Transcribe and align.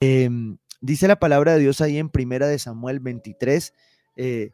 Em, 0.00 0.56
dice 0.80 1.06
la 1.06 1.18
palabra 1.18 1.52
de 1.52 1.60
Dios 1.60 1.80
ahí 1.82 1.98
en 1.98 2.08
Primera 2.08 2.48
de 2.48 2.58
Samuel 2.58 3.00
23. 3.00 3.74
Eh, 4.16 4.52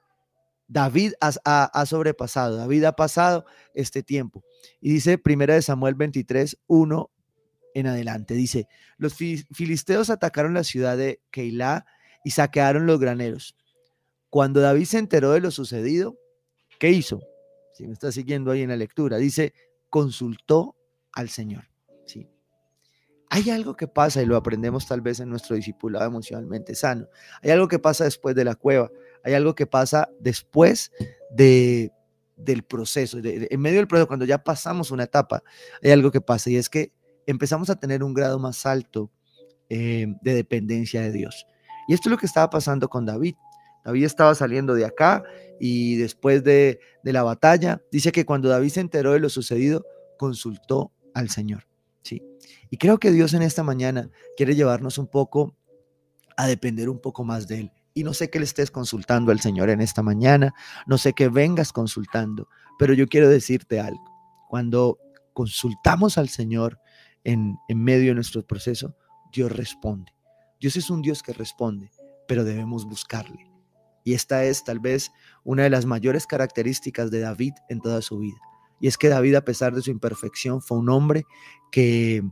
David 0.69 1.12
ha, 1.21 1.87
sobrepasado, 1.87 2.57
David 2.57 2.84
ha 2.84 2.92
pasado 2.92 3.46
este 3.72 4.03
tiempo. 4.03 4.45
Y 4.80 4.93
dice 4.93 5.17
Primera 5.17 5.54
de 5.54 5.62
Samuel 5.62 5.95
23, 5.95 6.59
1 6.67 7.11
en 7.74 7.87
adelante. 7.87 8.35
Dice, 8.35 8.67
los 8.98 9.14
filisteos 9.14 10.11
atacaron 10.11 10.54
la 10.54 10.64
ciudad 10.64 10.96
de 10.96 11.21
Keilah 11.30 11.87
y 12.24 12.33
saquearon 12.33 12.87
los 12.87 12.99
graneros. 12.99 13.56
Cuando 14.28 14.60
David 14.60 14.87
se 14.87 14.99
enteró 14.99 15.33
de 15.33 15.40
lo 15.40 15.53
sucedido, 15.53 16.19
¿qué 16.80 16.91
hizo? 16.91 17.23
Si 17.73 17.87
me 17.87 17.92
está 17.92 18.10
siguiendo 18.10 18.51
ahí 18.51 18.62
en 18.62 18.70
la 18.70 18.77
lectura, 18.77 19.19
dice, 19.19 19.55
consultó 19.88 20.77
al 21.12 21.28
Señor. 21.28 21.69
¿sí? 22.06 22.27
Hay 23.30 23.51
algo 23.51 23.77
que 23.77 23.88
pasa 23.88 24.23
y 24.23 24.27
lo 24.27 24.37
aprendemos 24.37 24.87
tal 24.87 25.01
vez 25.01 25.20
en 25.20 25.29
nuestro 25.29 25.56
discipulado 25.56 26.06
emocionalmente 26.06 26.74
sano. 26.74 27.09
Hay 27.42 27.50
algo 27.50 27.69
que 27.69 27.78
pasa 27.78 28.05
después 28.05 28.34
de 28.34 28.45
la 28.45 28.55
cueva. 28.55 28.91
Hay 29.24 29.34
algo 29.34 29.55
que 29.55 29.66
pasa 29.66 30.09
después 30.20 30.92
de, 31.30 31.92
del 32.36 32.62
proceso. 32.62 33.19
en 33.23 33.60
medio 33.60 33.78
del 33.78 33.88
proceso, 33.88 34.06
cuando 34.06 34.24
ya 34.24 34.42
pasamos 34.42 34.91
una 34.91 35.05
etapa, 35.05 35.42
hay 35.83 35.91
algo 35.91 36.10
que 36.10 36.20
pasa 36.20 36.50
y 36.50 36.56
es 36.56 36.69
que 36.69 36.92
empezamos 37.27 37.70
a 37.70 37.77
tener 37.77 38.05
un 38.05 38.14
grado 38.14 38.38
más 38.38 38.64
alto 38.66 39.10
eh, 39.69 40.06
de 40.22 40.34
dependencia 40.34 41.00
de 41.00 41.11
Dios. 41.11 41.47
Y 41.88 41.95
esto 41.95 42.08
es 42.08 42.11
lo 42.12 42.19
que 42.19 42.27
estaba 42.27 42.48
pasando 42.50 42.88
con 42.88 43.06
David. 43.06 43.34
David 43.84 44.05
estaba 44.05 44.34
saliendo 44.34 44.74
de 44.74 44.84
acá 44.84 45.22
y 45.61 45.97
después 45.97 46.42
de, 46.45 46.80
la 47.02 47.22
batalla, 47.22 47.80
dice 47.91 48.11
que 48.11 48.27
cuando 48.27 48.48
David 48.48 48.70
se 48.70 48.80
enteró 48.80 49.12
de 49.12 49.20
lo 49.20 49.28
sucedido, 49.28 49.84
consultó 50.19 50.92
al 51.14 51.30
Señor. 51.30 51.66
Y 52.70 52.77
creo 52.78 52.98
que 52.98 53.10
Dios 53.10 53.34
en 53.34 53.42
esta 53.42 53.62
mañana 53.62 54.10
quiere 54.37 54.55
llevarnos 54.55 54.98
un 54.98 55.06
poco 55.06 55.56
a 56.37 56.47
depender 56.47 56.88
un 56.88 57.01
poco 57.01 57.24
más 57.24 57.48
de 57.48 57.60
Él. 57.60 57.73
Y 57.95 58.05
no 58.05 58.12
sé 58.12 58.28
que 58.28 58.38
le 58.38 58.45
estés 58.45 58.70
consultando 58.70 59.33
al 59.33 59.41
Señor 59.41 59.70
en 59.70 59.80
esta 59.80 60.03
mañana, 60.03 60.53
no 60.86 60.98
sé 60.98 61.14
que 61.14 61.28
vengas 61.28 61.72
consultando, 61.72 62.48
pero 62.78 62.92
yo 62.92 63.06
quiero 63.06 63.28
decirte 63.28 63.80
algo. 63.80 64.05
Cuando 64.48 64.98
consultamos 65.33 66.19
al 66.19 66.28
Señor 66.28 66.78
en, 67.25 67.56
en 67.69 67.83
medio 67.83 68.08
de 68.08 68.17
nuestro 68.17 68.47
proceso, 68.47 68.97
Dios 69.33 69.50
responde. 69.50 70.12
Dios 70.61 70.77
es 70.77 70.91
un 70.91 71.02
Dios 71.02 71.23
que 71.23 71.33
responde, 71.33 71.91
pero 72.28 72.45
debemos 72.45 72.84
buscarle. 72.84 73.50
Y 74.05 74.14
esta 74.14 74.45
es 74.45 74.62
tal 74.62 74.78
vez 74.78 75.11
una 75.42 75.64
de 75.64 75.70
las 75.70 75.84
mayores 75.84 76.27
características 76.27 77.11
de 77.11 77.20
David 77.20 77.55
en 77.69 77.80
toda 77.80 78.02
su 78.02 78.19
vida. 78.19 78.39
Y 78.80 78.88
es 78.88 78.98
que 78.98 79.08
David, 79.08 79.36
a 79.36 79.44
pesar 79.44 79.74
de 79.74 79.82
su 79.82 79.91
imperfección, 79.91 80.60
fue 80.60 80.78
un 80.78 80.88
hombre 80.88 81.24
que, 81.70 82.22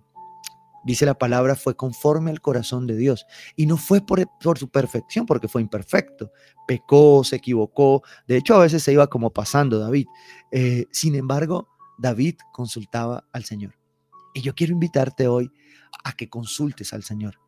dice 0.85 1.07
la 1.07 1.15
palabra, 1.15 1.57
fue 1.57 1.77
conforme 1.77 2.31
al 2.31 2.41
corazón 2.41 2.87
de 2.87 2.97
Dios. 2.97 3.27
Y 3.57 3.67
no 3.67 3.77
fue 3.77 4.01
por, 4.01 4.29
su 4.59 4.69
perfección, 4.69 5.27
porque 5.27 5.49
fue 5.49 5.63
imperfecto. 5.63 6.31
Pecó, 6.67 7.25
se 7.25 7.37
equivocó. 7.37 8.03
De 8.29 8.37
hecho, 8.37 8.55
a 8.55 8.59
veces 8.59 8.83
se 8.83 8.93
iba 8.93 9.07
como 9.09 9.31
pasando 9.31 9.79
David. 9.79 10.07
Eh, 10.53 10.87
sin 10.93 11.15
embargo, 11.15 11.69
David 11.99 12.37
consultaba 12.53 13.27
al 13.33 13.45
Señor. 13.45 13.75
Y 14.35 14.43
yo 14.43 14.55
quiero 14.55 14.73
invitarte 14.73 15.27
hoy 15.27 15.51
a 16.05 16.13
que 16.13 16.29
consultes 16.29 16.93
al 16.93 17.03
Señor. 17.03 17.39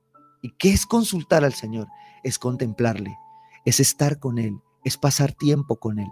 ¿Y 0.42 0.50
qué 0.58 0.70
es 0.70 0.86
consultar 0.86 1.44
al 1.44 1.54
Señor? 1.54 1.88
Es 2.22 2.38
contemplarle, 2.38 3.16
es 3.64 3.80
estar 3.80 4.18
con 4.18 4.38
Él, 4.38 4.60
es 4.84 4.96
pasar 4.96 5.32
tiempo 5.32 5.76
con 5.76 5.98
Él. 5.98 6.08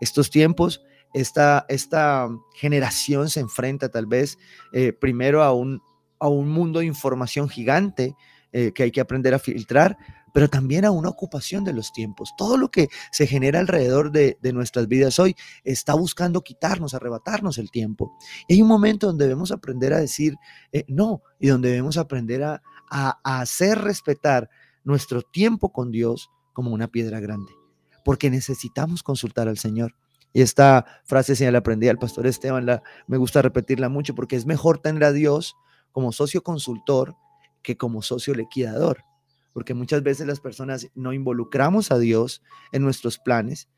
Estos 0.00 0.30
tiempos, 0.30 0.82
esta, 1.14 1.64
esta 1.68 2.28
generación 2.54 3.30
se 3.30 3.40
enfrenta 3.40 3.88
tal 3.88 4.06
vez 4.06 4.36
eh, 4.72 4.92
primero 4.92 5.42
a 5.42 5.52
un, 5.52 5.80
a 6.18 6.28
un 6.28 6.48
mundo 6.48 6.80
de 6.80 6.86
información 6.86 7.48
gigante 7.48 8.14
eh, 8.52 8.72
que 8.72 8.82
hay 8.82 8.90
que 8.90 9.00
aprender 9.00 9.32
a 9.34 9.38
filtrar, 9.38 9.96
pero 10.32 10.48
también 10.48 10.84
a 10.84 10.90
una 10.90 11.08
ocupación 11.08 11.64
de 11.64 11.72
los 11.72 11.92
tiempos. 11.92 12.34
Todo 12.36 12.56
lo 12.56 12.68
que 12.70 12.88
se 13.12 13.26
genera 13.26 13.60
alrededor 13.60 14.10
de, 14.10 14.36
nuestras 14.52 14.88
vidas 14.88 15.18
hoy 15.18 15.36
está 15.62 15.94
buscando 15.94 16.40
quitarnos, 16.42 16.94
arrebatarnos 16.94 17.58
el 17.58 17.70
tiempo. 17.70 18.16
Y 18.48 18.54
hay 18.54 18.62
un 18.62 18.68
momento 18.68 19.06
donde 19.06 19.24
debemos 19.24 19.52
aprender 19.52 19.92
a 19.92 19.98
decir 19.98 20.34
eh, 20.72 20.84
no 20.88 21.22
y 21.38 21.48
donde 21.48 21.70
debemos 21.70 21.96
aprender 21.96 22.42
a, 22.42 22.62
a, 22.90 23.40
hacer 23.40 23.78
respetar 23.78 24.50
nuestro 24.82 25.22
tiempo 25.22 25.72
con 25.72 25.90
Dios 25.90 26.30
como 26.52 26.72
una 26.72 26.88
piedra 26.88 27.20
grande, 27.20 27.52
porque 28.04 28.30
necesitamos 28.30 29.02
consultar 29.02 29.48
al 29.48 29.58
Señor. 29.58 29.94
Y 30.34 30.42
esta 30.42 30.84
frase 31.04 31.34
se 31.36 31.50
la 31.50 31.58
aprendí 31.58 31.88
al 31.88 31.98
pastor 31.98 32.26
Esteban, 32.26 32.66
la, 32.66 32.82
me 33.06 33.16
gusta 33.16 33.40
repetirla 33.40 33.88
mucho 33.88 34.14
porque 34.14 34.36
es 34.36 34.44
mejor 34.44 34.78
tener 34.78 35.04
a 35.04 35.12
Dios 35.12 35.56
como 35.92 36.12
socio 36.12 36.42
consultor 36.42 37.16
que 37.62 37.78
como 37.78 38.02
socio 38.02 38.34
liquidador, 38.34 39.04
porque 39.54 39.72
muchas 39.72 40.02
veces 40.02 40.26
las 40.26 40.40
personas 40.40 40.88
no 40.94 41.14
involucramos 41.14 41.90
a 41.90 41.98
Dios 41.98 42.42
en 42.72 42.82
nuestros 42.82 43.18
planes 43.18 43.68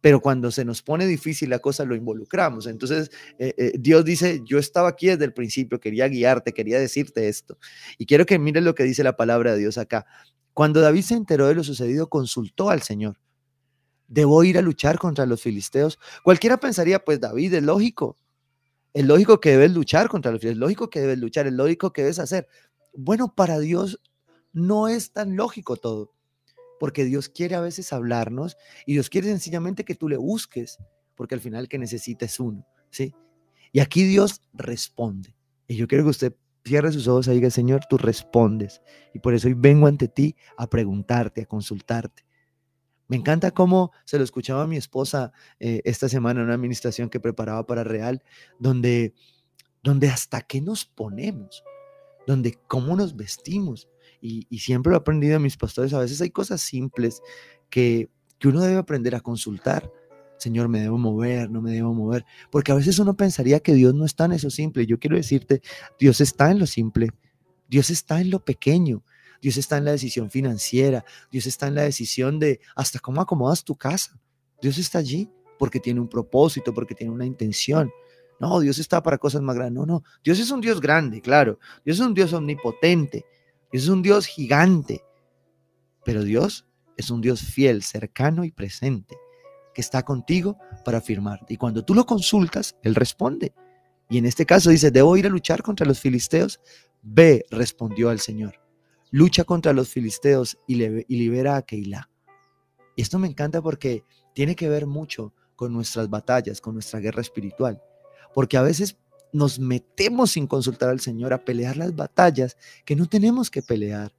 pero 0.00 0.20
cuando 0.20 0.50
se 0.50 0.64
nos 0.64 0.82
pone 0.82 1.06
difícil 1.06 1.50
la 1.50 1.58
cosa 1.58 1.84
lo 1.84 1.94
involucramos. 1.94 2.66
Entonces 2.66 3.10
eh, 3.38 3.54
eh, 3.56 3.72
Dios 3.78 4.04
dice, 4.04 4.40
yo 4.44 4.58
estaba 4.58 4.88
aquí 4.88 5.08
desde 5.08 5.24
el 5.24 5.32
principio, 5.32 5.80
quería 5.80 6.08
guiarte, 6.08 6.52
quería 6.52 6.78
decirte 6.78 7.28
esto. 7.28 7.58
Y 7.98 8.06
quiero 8.06 8.26
que 8.26 8.38
mires 8.38 8.62
lo 8.62 8.74
que 8.74 8.84
dice 8.84 9.04
la 9.04 9.16
palabra 9.16 9.52
de 9.52 9.58
Dios 9.58 9.78
acá. 9.78 10.06
Cuando 10.54 10.80
David 10.80 11.02
se 11.02 11.14
enteró 11.14 11.46
de 11.46 11.54
lo 11.54 11.64
sucedido, 11.64 12.08
consultó 12.08 12.70
al 12.70 12.82
Señor. 12.82 13.18
¿Debo 14.10 14.44
ir 14.44 14.58
a 14.58 14.60
luchar 14.60 14.98
contra 14.98 15.24
los 15.24 15.40
filisteos? 15.40 15.98
Cualquiera 16.22 16.60
pensaría, 16.60 17.02
pues 17.02 17.18
David, 17.18 17.54
es 17.54 17.62
lógico. 17.62 18.18
Es 18.92 19.06
lógico 19.06 19.40
que 19.40 19.52
debes 19.52 19.70
luchar 19.70 20.08
contra 20.08 20.30
los 20.30 20.40
filisteos, 20.40 20.56
es 20.56 20.60
lógico 20.60 20.90
que 20.90 21.00
debes 21.00 21.18
luchar, 21.18 21.46
es 21.46 21.54
lógico 21.54 21.92
que 21.92 22.02
debes 22.02 22.18
hacer. 22.18 22.46
Bueno, 22.92 23.34
para 23.34 23.58
Dios 23.58 24.00
no 24.52 24.88
es 24.88 25.12
tan 25.12 25.36
lógico 25.36 25.76
todo 25.76 26.12
porque 26.80 27.04
Dios 27.04 27.28
quiere 27.28 27.54
a 27.54 27.60
veces 27.60 27.92
hablarnos 27.92 28.56
y 28.86 28.94
Dios 28.94 29.10
quiere 29.10 29.28
sencillamente 29.28 29.84
que 29.84 29.94
tú 29.94 30.08
le 30.08 30.16
busques, 30.16 30.78
porque 31.14 31.34
al 31.34 31.42
final 31.42 31.68
que 31.68 31.78
necesita 31.78 32.24
es 32.24 32.40
uno, 32.40 32.66
¿sí? 32.88 33.14
Y 33.70 33.80
aquí 33.80 34.02
Dios 34.04 34.40
responde. 34.54 35.36
Y 35.68 35.76
yo 35.76 35.86
quiero 35.86 36.04
que 36.04 36.10
usted 36.10 36.34
cierre 36.64 36.90
sus 36.90 37.06
ojos 37.06 37.28
y 37.28 37.32
diga, 37.32 37.50
Señor, 37.50 37.82
tú 37.88 37.98
respondes. 37.98 38.80
Y 39.12 39.18
por 39.18 39.34
eso 39.34 39.46
hoy 39.46 39.54
vengo 39.54 39.86
ante 39.86 40.08
ti 40.08 40.34
a 40.56 40.68
preguntarte, 40.68 41.42
a 41.42 41.46
consultarte. 41.46 42.24
Me 43.10 43.16
encanta 43.16 43.50
cómo 43.50 43.90
se 44.04 44.18
lo 44.18 44.24
escuchaba 44.24 44.62
a 44.62 44.66
mi 44.68 44.76
esposa 44.76 45.32
eh, 45.58 45.82
esta 45.84 46.08
semana 46.08 46.38
en 46.38 46.46
una 46.46 46.54
administración 46.54 47.10
que 47.10 47.18
preparaba 47.18 47.66
para 47.66 47.82
Real, 47.82 48.22
donde, 48.60 49.14
donde 49.82 50.08
hasta 50.08 50.42
qué 50.42 50.60
nos 50.60 50.84
ponemos, 50.84 51.64
donde 52.28 52.56
cómo 52.68 52.94
nos 52.94 53.16
vestimos, 53.16 53.88
y, 54.20 54.46
siempre 54.60 54.90
lo 54.90 54.96
he 54.96 55.00
aprendido 55.00 55.32
de 55.32 55.38
mis 55.40 55.56
pastores, 55.56 55.92
a 55.92 55.98
veces 55.98 56.20
hay 56.20 56.30
cosas 56.30 56.60
simples 56.60 57.20
que, 57.68 58.08
que 58.38 58.46
uno 58.46 58.60
debe 58.60 58.76
aprender 58.76 59.16
a 59.16 59.20
consultar. 59.20 59.90
Señor, 60.38 60.68
me 60.68 60.80
debo 60.80 60.96
mover, 60.96 61.50
no 61.50 61.60
me 61.60 61.72
debo 61.72 61.92
mover. 61.92 62.24
Porque 62.48 62.70
a 62.70 62.76
veces 62.76 62.98
uno 63.00 63.14
pensaría 63.14 63.58
que 63.58 63.74
Dios 63.74 63.92
no 63.92 64.04
está 64.04 64.26
en 64.26 64.32
eso 64.32 64.50
simple. 64.50 64.86
Yo 64.86 65.00
quiero 65.00 65.16
decirte, 65.16 65.62
Dios 65.98 66.20
está 66.20 66.50
en 66.50 66.60
lo 66.60 66.66
simple. 66.66 67.08
Dios 67.68 67.90
está 67.90 68.20
en 68.20 68.30
lo 68.30 68.44
pequeño. 68.44 69.02
Dios 69.40 69.56
está 69.56 69.78
en 69.78 69.86
la 69.86 69.92
decisión 69.92 70.30
financiera. 70.30 71.04
Dios 71.30 71.46
está 71.46 71.66
en 71.68 71.74
la 71.74 71.82
decisión 71.82 72.38
de 72.38 72.60
hasta 72.74 72.98
cómo 72.98 73.20
acomodas 73.20 73.64
tu 73.64 73.76
casa. 73.76 74.20
Dios 74.60 74.78
está 74.78 74.98
allí 74.98 75.30
porque 75.58 75.80
tiene 75.80 76.00
un 76.00 76.08
propósito, 76.08 76.72
porque 76.74 76.94
tiene 76.94 77.12
una 77.12 77.26
intención. 77.26 77.90
No, 78.38 78.60
Dios 78.60 78.78
está 78.78 79.02
para 79.02 79.18
cosas 79.18 79.42
más 79.42 79.56
grandes. 79.56 79.74
No, 79.78 79.86
no. 79.86 80.02
Dios 80.24 80.38
es 80.38 80.50
un 80.50 80.60
Dios 80.60 80.80
grande, 80.80 81.20
claro. 81.20 81.58
Dios 81.84 82.00
es 82.00 82.06
un 82.06 82.14
Dios 82.14 82.32
omnipotente. 82.32 83.24
Es 83.72 83.88
un 83.88 84.02
Dios 84.02 84.26
gigante, 84.26 85.04
pero 86.04 86.24
Dios 86.24 86.66
es 86.96 87.10
un 87.10 87.20
Dios 87.20 87.40
fiel, 87.40 87.82
cercano 87.82 88.44
y 88.44 88.50
presente, 88.50 89.16
que 89.74 89.80
está 89.80 90.02
contigo 90.02 90.58
para 90.84 90.98
afirmarte. 90.98 91.54
Y 91.54 91.56
cuando 91.56 91.84
tú 91.84 91.94
lo 91.94 92.04
consultas, 92.04 92.76
Él 92.82 92.94
responde. 92.94 93.54
Y 94.08 94.18
en 94.18 94.26
este 94.26 94.44
caso 94.44 94.70
dice, 94.70 94.90
¿debo 94.90 95.16
ir 95.16 95.26
a 95.26 95.30
luchar 95.30 95.62
contra 95.62 95.86
los 95.86 96.00
filisteos? 96.00 96.60
Ve, 97.00 97.46
respondió 97.50 98.10
al 98.10 98.18
Señor. 98.18 98.60
Lucha 99.10 99.44
contra 99.44 99.72
los 99.72 99.88
filisteos 99.88 100.58
y, 100.66 100.76
libera 100.76 101.56
a 101.56 101.62
Keilah. 101.62 102.08
Esto 102.96 103.18
me 103.18 103.28
encanta 103.28 103.60
porque 103.62 104.04
tiene 104.34 104.54
que 104.54 104.68
ver 104.68 104.86
mucho 104.86 105.32
con 105.56 105.72
nuestras 105.72 106.08
batallas, 106.08 106.60
con 106.60 106.74
nuestra 106.74 107.00
guerra 107.00 107.20
espiritual. 107.20 107.82
Porque 108.34 108.56
a 108.56 108.62
veces 108.62 108.96
nos 109.32 109.58
metemos 109.58 110.32
sin 110.32 110.46
consultar 110.46 110.90
al 110.90 111.00
Señor 111.00 111.32
a 111.32 111.44
pelear 111.44 111.76
las 111.76 111.94
batallas 111.94 112.56
que 112.84 112.96
no 112.96 113.06
tenemos 113.06 113.50
que 113.50 113.62
pelear 113.62 114.12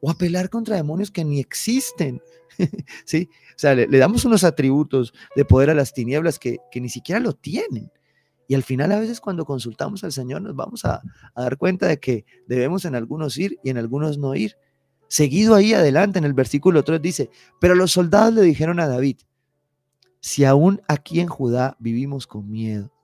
o 0.00 0.10
a 0.10 0.14
pelear 0.14 0.50
contra 0.50 0.76
demonios 0.76 1.10
que 1.10 1.24
ni 1.24 1.40
existen. 1.40 2.22
¿Sí? 3.04 3.28
O 3.50 3.58
sea, 3.58 3.74
le, 3.74 3.86
damos 3.86 4.24
unos 4.24 4.44
atributos 4.44 5.12
de 5.34 5.44
poder 5.44 5.70
a 5.70 5.74
las 5.74 5.92
tinieblas 5.92 6.38
que, 6.38 6.58
ni 6.74 6.88
siquiera 6.88 7.20
lo 7.20 7.32
tienen. 7.32 7.90
Y 8.48 8.54
al 8.54 8.62
final 8.62 8.92
a 8.92 8.98
veces 8.98 9.20
cuando 9.20 9.44
consultamos 9.44 10.04
al 10.04 10.12
Señor 10.12 10.42
nos 10.42 10.54
vamos 10.54 10.84
a, 10.84 11.02
dar 11.34 11.56
cuenta 11.56 11.86
de 11.86 11.98
que 11.98 12.24
debemos 12.46 12.84
en 12.84 12.94
algunos 12.94 13.36
ir 13.38 13.58
y 13.62 13.70
en 13.70 13.78
algunos 13.78 14.18
no 14.18 14.34
ir. 14.34 14.56
Seguido 15.08 15.54
ahí 15.54 15.74
adelante 15.74 16.18
en 16.18 16.24
el 16.24 16.34
versículo 16.34 16.82
3 16.82 17.00
dice, 17.00 17.30
pero 17.60 17.74
los 17.74 17.92
soldados 17.92 18.34
le 18.34 18.42
dijeron 18.42 18.80
a 18.80 18.88
David, 18.88 19.18
si 20.20 20.44
aún 20.44 20.80
aquí 20.88 21.20
en 21.20 21.28
Judá 21.28 21.76
vivimos 21.78 22.26
con 22.26 22.50
miedo, 22.50 22.94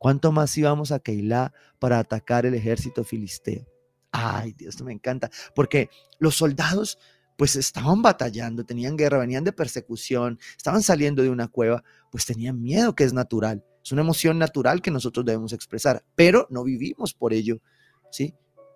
¿Cuánto 0.00 0.32
más 0.32 0.56
íbamos 0.56 0.92
a 0.92 0.98
Keilah 0.98 1.52
para 1.78 1.98
atacar 1.98 2.46
el 2.46 2.54
ejército 2.54 3.04
filisteo? 3.04 3.66
Ay, 4.10 4.54
Dios, 4.54 4.80
me 4.80 4.94
encanta, 4.94 5.30
porque 5.54 5.90
los 6.18 6.36
soldados 6.36 6.98
pues 7.36 7.54
estaban 7.54 8.00
batallando, 8.00 8.64
tenían 8.64 8.96
guerra, 8.96 9.18
venían 9.18 9.44
de 9.44 9.52
persecución, 9.52 10.38
estaban 10.56 10.82
saliendo 10.82 11.22
de 11.22 11.28
una 11.28 11.48
cueva, 11.48 11.84
pues 12.10 12.24
tenían 12.24 12.62
miedo, 12.62 12.94
que 12.94 13.04
es 13.04 13.12
natural. 13.12 13.62
Es 13.82 13.92
una 13.92 14.02
emoción 14.02 14.38
natural 14.38 14.82
que 14.82 14.90
nosotros 14.90 15.24
debemos 15.24 15.52
expresar, 15.52 16.04
pero 16.14 16.46
no 16.50 16.64
vivimos 16.64 17.14
por 17.14 17.32
ello, 17.32 17.60
¿sí? 18.10 18.34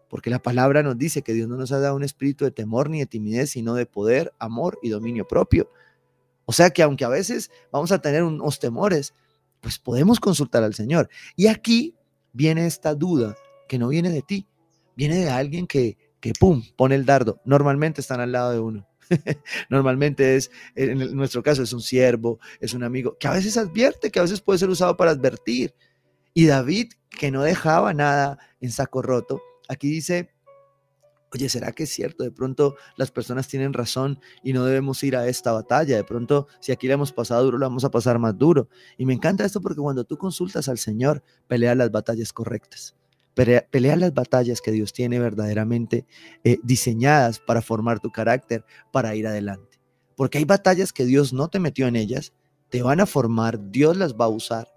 Porque 0.09 0.31
la 0.31 0.41
palabra 0.41 0.83
nos 0.83 0.97
dice 0.97 1.23
que 1.23 1.33
Dios 1.33 1.49
no 1.49 1.57
nos 1.57 1.73
ha 1.73 1.81
dado 1.81 1.97
un 1.97 2.05
espíritu 2.05 2.45
de 2.45 2.51
temor 2.51 2.89
ni 2.89 3.01
de 3.01 3.07
timidez, 3.07 3.51
sino 3.51 3.75
de 3.75 3.87
poder, 3.87 4.33
amor 4.39 4.79
y 4.83 4.89
dominio 4.89 5.27
propio. 5.27 5.71
O 6.47 6.53
sea 6.53 6.71
que 6.71 6.83
aunque 6.83 7.05
a 7.05 7.09
veces 7.09 7.51
vamos 7.73 7.91
a 7.93 8.01
tener 8.01 8.23
unos 8.23 8.59
temores, 8.59 9.15
pues 9.61 9.79
podemos 9.79 10.21
consultar 10.21 10.63
al 10.63 10.75
Señor. 10.75 11.09
Y 11.37 11.47
aquí 11.47 11.95
viene 12.33 12.67
esta 12.67 12.95
duda 12.95 13.35
que 13.67 13.79
no 13.79 13.89
viene 13.89 14.11
de 14.11 14.23
ti, 14.23 14.47
viene 14.95 15.17
de 15.17 15.31
alguien 15.31 15.67
que, 15.67 15.97
que 16.21 16.33
pum, 16.39 16.63
pone 16.77 16.95
el 16.95 17.07
dardo. 17.07 17.41
Normalmente 17.45 18.01
están 18.01 18.21
al 18.21 18.33
lado 18.33 18.53
de 18.53 18.61
uno. 18.61 18.87
Normalmente 19.71 20.37
es, 20.37 20.51
en 20.75 21.15
nuestro 21.17 21.43
caso, 21.43 21.63
es 21.63 21.73
un 21.73 21.81
siervo, 21.81 22.39
es 22.61 22.75
un 22.75 22.83
amigo, 22.83 23.17
que 23.19 23.29
a 23.29 23.33
veces 23.33 23.57
advierte, 23.57 24.11
que 24.11 24.19
a 24.19 24.23
veces 24.23 24.41
puede 24.41 24.59
ser 24.59 24.69
usado 24.69 24.97
para 24.97 25.13
advertir. 25.13 25.75
Y 26.33 26.47
David, 26.47 26.93
que 27.11 27.31
no 27.31 27.43
dejaba 27.43 27.95
nada 27.95 28.39
en 28.61 28.71
saco 28.71 29.03
roto, 29.03 29.41
aquí 29.69 29.89
dice, 29.89 30.35
oye, 31.33 31.49
¿será 31.49 31.73
que 31.73 31.85
es 31.85 31.91
cierto? 31.91 32.25
De 32.25 32.31
pronto 32.31 32.77
las 32.97 33.11
personas 33.11 33.49
tienen 33.49 33.73
razón 33.73 34.21
y 34.43 34.53
no 34.53 34.65
debemos 34.65 35.03
ir 35.03 35.17
a 35.17 35.27
esta 35.29 35.53
batalla. 35.53 35.97
De 35.97 36.05
pronto, 36.05 36.49
si 36.61 36.73
aquí 36.73 36.87
le 36.87 36.95
hemos 36.95 37.13
pasado 37.13 37.45
duro, 37.45 37.59
lo 37.59 37.67
vamos 37.67 37.85
a 37.85 37.91
pasar 37.91 38.19
más 38.19 38.37
duro. 38.37 38.69
Y 38.97 39.07
me 39.07 39.15
encanta 39.15 39.45
esto 39.45 39.61
porque 39.61 39.81
cuando 39.81 40.05
tú 40.05 40.17
consultas 40.17 40.69
al 40.69 40.79
Señor, 40.79 41.23
pelea 41.47 41.75
las 41.75 41.91
batallas 41.91 42.33
correctas. 42.33 42.97
Pelea, 43.35 43.97
las 43.97 44.15
batallas 44.15 44.61
que 44.61 44.71
Dios 44.71 44.93
tiene 44.93 45.19
verdaderamente 45.19 46.07
eh, 46.45 46.59
diseñadas 46.63 47.41
para 47.41 47.63
formar 47.63 48.01
tu 48.01 48.11
carácter, 48.11 48.65
para 48.93 49.15
ir 49.17 49.27
adelante. 49.27 49.81
Porque 50.17 50.39
hay 50.39 50.45
batallas 50.45 50.93
que 50.93 51.05
Dios 51.05 51.33
no 51.33 51.49
te 51.49 51.59
metió 51.59 51.89
en 51.89 51.97
ellas, 51.97 52.33
te 52.71 52.83
van 52.83 53.01
a 53.01 53.07
formar, 53.07 53.71
Dios 53.71 53.97
las 53.97 54.15
va 54.15 54.27
a 54.27 54.29
usar, 54.29 54.69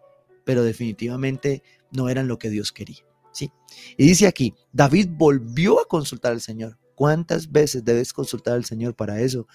pero 0.44 0.64
definitivamente 0.64 1.64
no 1.92 2.10
eran 2.10 2.28
lo 2.28 2.40
que 2.40 2.50
Dios 2.50 2.72
quería. 2.72 3.06
¿sí? 3.32 3.52
Y 3.98 4.08
dice 4.08 4.28
aquí, 4.28 4.56
David 4.74 5.10
volvió 5.12 5.80
a 5.80 5.86
consultar 5.86 6.32
al 6.32 6.42
Señor. 6.42 6.80
¿Cuántas 6.96 7.52
veces 7.52 7.86
debes 7.86 8.12
consultar 8.12 8.56
al 8.56 8.66
Señor 8.66 8.96
para 8.96 9.22
eso? 9.22 9.48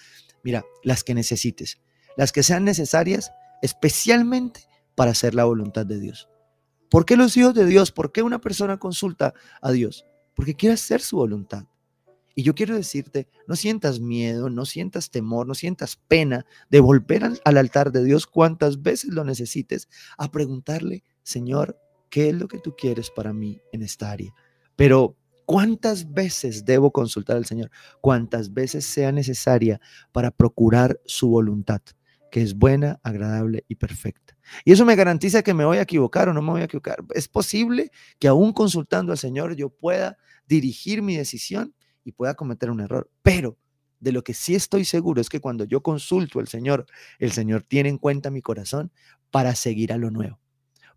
Mira, 0.43 0.63
las 0.81 1.03
que 1.03 1.13
necesites, 1.13 1.81
las 2.15 2.31
que 2.31 2.43
sean 2.43 2.63
necesarias, 2.63 3.31
especialmente 3.61 4.61
para 4.95 5.11
hacer 5.11 5.35
la 5.35 5.43
voluntad 5.43 5.85
de 5.85 5.99
Dios. 5.99 6.29
¿Por 6.93 7.05
qué 7.05 7.17
los 7.17 7.35
hijos 7.37 7.55
de 7.55 7.65
Dios? 7.65 7.91
¿Por 7.91 8.11
qué 8.11 8.21
una 8.21 8.39
persona 8.39 8.77
consulta 8.77 9.33
a 9.63 9.71
Dios? 9.71 10.05
Porque 10.35 10.53
quiere 10.53 10.75
hacer 10.75 11.01
su 11.01 11.17
voluntad. 11.17 11.65
Y 12.35 12.43
yo 12.43 12.53
quiero 12.53 12.75
decirte, 12.75 13.27
no 13.47 13.55
sientas 13.55 13.99
miedo, 13.99 14.47
no 14.51 14.63
sientas 14.63 15.09
temor, 15.09 15.47
no 15.47 15.55
sientas 15.55 15.95
pena 15.95 16.45
de 16.69 16.81
volver 16.81 17.23
al, 17.23 17.57
altar 17.57 17.91
de 17.91 18.03
Dios 18.03 18.27
cuantas 18.27 18.83
veces 18.83 19.11
lo 19.11 19.23
necesites 19.23 19.89
a 20.19 20.29
preguntarle, 20.29 21.03
Señor, 21.23 21.79
¿qué 22.11 22.29
es 22.29 22.35
lo 22.35 22.47
que 22.47 22.59
tú 22.59 22.75
quieres 22.75 23.09
para 23.09 23.33
mí 23.33 23.59
en 23.71 23.81
esta 23.81 24.11
área? 24.11 24.31
Pero 24.75 25.17
¿cuántas 25.47 26.13
veces 26.13 26.63
debo 26.63 26.91
consultar 26.91 27.37
al 27.37 27.45
Señor? 27.45 27.71
¿Cuántas 28.01 28.53
veces 28.53 28.85
sea 28.85 29.11
necesaria 29.11 29.81
para 30.11 30.29
procurar 30.29 31.01
su 31.05 31.27
voluntad? 31.27 31.81
Que 32.33 32.41
es 32.41 32.57
buena, 32.57 32.99
agradable 33.03 33.63
y 33.67 33.75
perfecta. 33.75 34.35
Y 34.65 34.71
eso 34.71 34.85
me 34.85 34.95
garantiza 34.95 35.43
que 35.43 35.53
me 35.53 35.65
voy 35.65 35.77
a 35.77 35.83
equivocar 35.83 36.29
o 36.29 36.33
no 36.33 36.41
me 36.41 36.49
voy 36.49 36.61
a 36.61 36.63
equivocar. 36.63 36.97
Es 37.13 37.27
posible 37.27 37.91
que 38.17 38.27
aún 38.27 38.53
consultando 38.53 39.11
al 39.11 39.19
Señor 39.19 39.55
yo 39.55 39.69
pueda 39.69 40.17
dirigir 40.47 41.03
mi 41.03 41.15
decisión 41.15 41.75
y 42.03 42.11
pueda 42.11 42.33
cometer 42.33 42.71
un 42.71 42.79
error, 42.79 43.07
pero 43.21 43.59
de 43.99 44.13
lo 44.13 44.23
que 44.23 44.33
sí 44.33 44.55
estoy 44.55 44.83
seguro 44.83 45.21
es 45.21 45.29
que 45.29 45.41
cuando 45.41 45.63
yo 45.65 45.83
consulto 45.83 46.39
al 46.39 46.47
Señor, 46.47 46.87
el 47.19 47.31
Señor 47.33 47.61
tiene 47.61 47.89
en 47.89 47.99
cuenta 47.99 48.31
mi 48.31 48.41
corazón 48.41 48.91
para 49.29 49.53
seguir 49.53 49.93
a 49.93 49.99
lo 49.99 50.09
nuevo, 50.09 50.39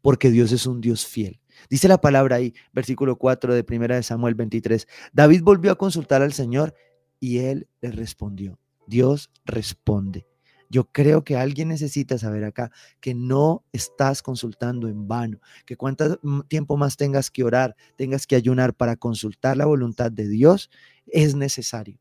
porque 0.00 0.30
Dios 0.30 0.52
es 0.52 0.64
un 0.64 0.80
Dios 0.80 1.04
fiel. 1.04 1.42
Dice 1.68 1.86
la 1.86 2.00
palabra 2.00 2.36
ahí, 2.36 2.54
versículo 2.72 3.18
4 3.18 3.54
de 3.54 3.62
primera 3.62 3.96
de 3.96 4.02
Samuel 4.02 4.36
23. 4.36 4.88
David 5.12 5.42
volvió 5.42 5.70
a 5.70 5.76
consultar 5.76 6.22
al 6.22 6.32
Señor 6.32 6.74
y 7.20 7.40
él 7.40 7.68
le 7.82 7.90
respondió. 7.90 8.58
Dios 8.86 9.30
responde. 9.44 10.26
Yo 10.68 10.84
creo 10.84 11.24
que 11.24 11.36
alguien 11.36 11.68
necesita 11.68 12.18
saber 12.18 12.44
acá 12.44 12.70
que 13.00 13.14
no 13.14 13.64
estás 13.72 14.22
consultando 14.22 14.88
en 14.88 15.06
vano, 15.06 15.40
que 15.64 15.76
cuánto 15.76 16.18
tiempo 16.48 16.76
más 16.76 16.96
tengas 16.96 17.30
que 17.30 17.44
orar, 17.44 17.76
tengas 17.96 18.26
que 18.26 18.36
ayunar 18.36 18.74
para 18.74 18.96
consultar 18.96 19.56
la 19.56 19.66
voluntad 19.66 20.10
de 20.10 20.28
Dios, 20.28 20.70
es 21.06 21.34
necesario. 21.34 21.98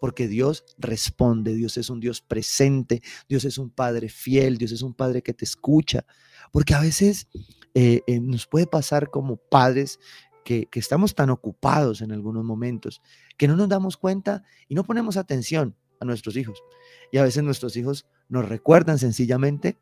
Porque 0.00 0.28
Dios 0.28 0.64
responde, 0.76 1.54
Dios 1.54 1.78
es 1.78 1.88
un 1.88 2.00
Dios 2.00 2.20
presente, 2.20 3.02
Dios 3.28 3.44
es 3.44 3.56
un 3.58 3.70
Padre 3.70 4.08
fiel, 4.08 4.58
Dios 4.58 4.72
es 4.72 4.82
un 4.82 4.92
Padre 4.92 5.22
que 5.22 5.32
te 5.32 5.44
escucha. 5.44 6.04
Porque 6.52 6.74
a 6.74 6.80
veces 6.80 7.26
eh, 7.74 8.02
eh, 8.06 8.20
nos 8.20 8.46
puede 8.46 8.66
pasar 8.66 9.10
como 9.10 9.36
padres 9.36 9.98
que, 10.44 10.68
estamos 10.74 11.14
tan 11.14 11.30
ocupados 11.30 12.02
en 12.02 12.12
algunos 12.12 12.44
momentos 12.44 13.02
que 13.36 13.48
no 13.48 13.56
nos 13.56 13.68
damos 13.68 13.96
cuenta 13.96 14.44
y 14.68 14.74
no 14.74 14.84
ponemos 14.84 15.16
atención 15.16 15.74
nuestros 16.04 16.36
hijos. 16.36 16.62
Y 17.10 17.18
a 17.18 17.22
veces 17.22 17.42
nuestros 17.42 17.76
hijos 17.76 18.06
nos 18.28 18.48
recuerdan 18.48 18.98
sencillamente 18.98 19.78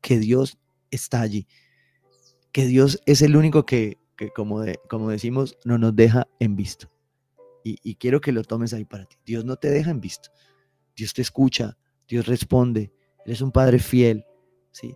que 0.00 0.18
Dios 0.18 0.58
está 0.90 1.20
allí, 1.20 1.46
que 2.52 2.66
Dios 2.66 3.00
es 3.06 3.22
el 3.22 3.36
único 3.36 3.66
que, 3.66 3.98
como, 4.34 4.64
como 4.88 5.10
decimos, 5.10 5.56
no 5.64 5.78
nos 5.78 5.94
deja 5.96 6.28
en 6.38 6.56
visto. 6.56 6.90
Y, 7.66 7.94
quiero 7.94 8.20
que 8.20 8.30
lo 8.30 8.44
tomes 8.44 8.74
ahí 8.74 8.84
para 8.84 9.06
ti. 9.06 9.16
Dios 9.24 9.46
no 9.46 9.56
te 9.56 9.70
deja 9.70 9.90
en 9.90 9.98
visto. 9.98 10.28
Dios 10.94 11.14
te 11.14 11.22
escucha, 11.22 11.78
Dios 12.06 12.26
responde. 12.26 12.92
Él 13.24 13.32
es 13.32 13.40
un 13.40 13.50
Padre 13.50 13.78
fiel. 13.78 14.26
¿sí? 14.70 14.94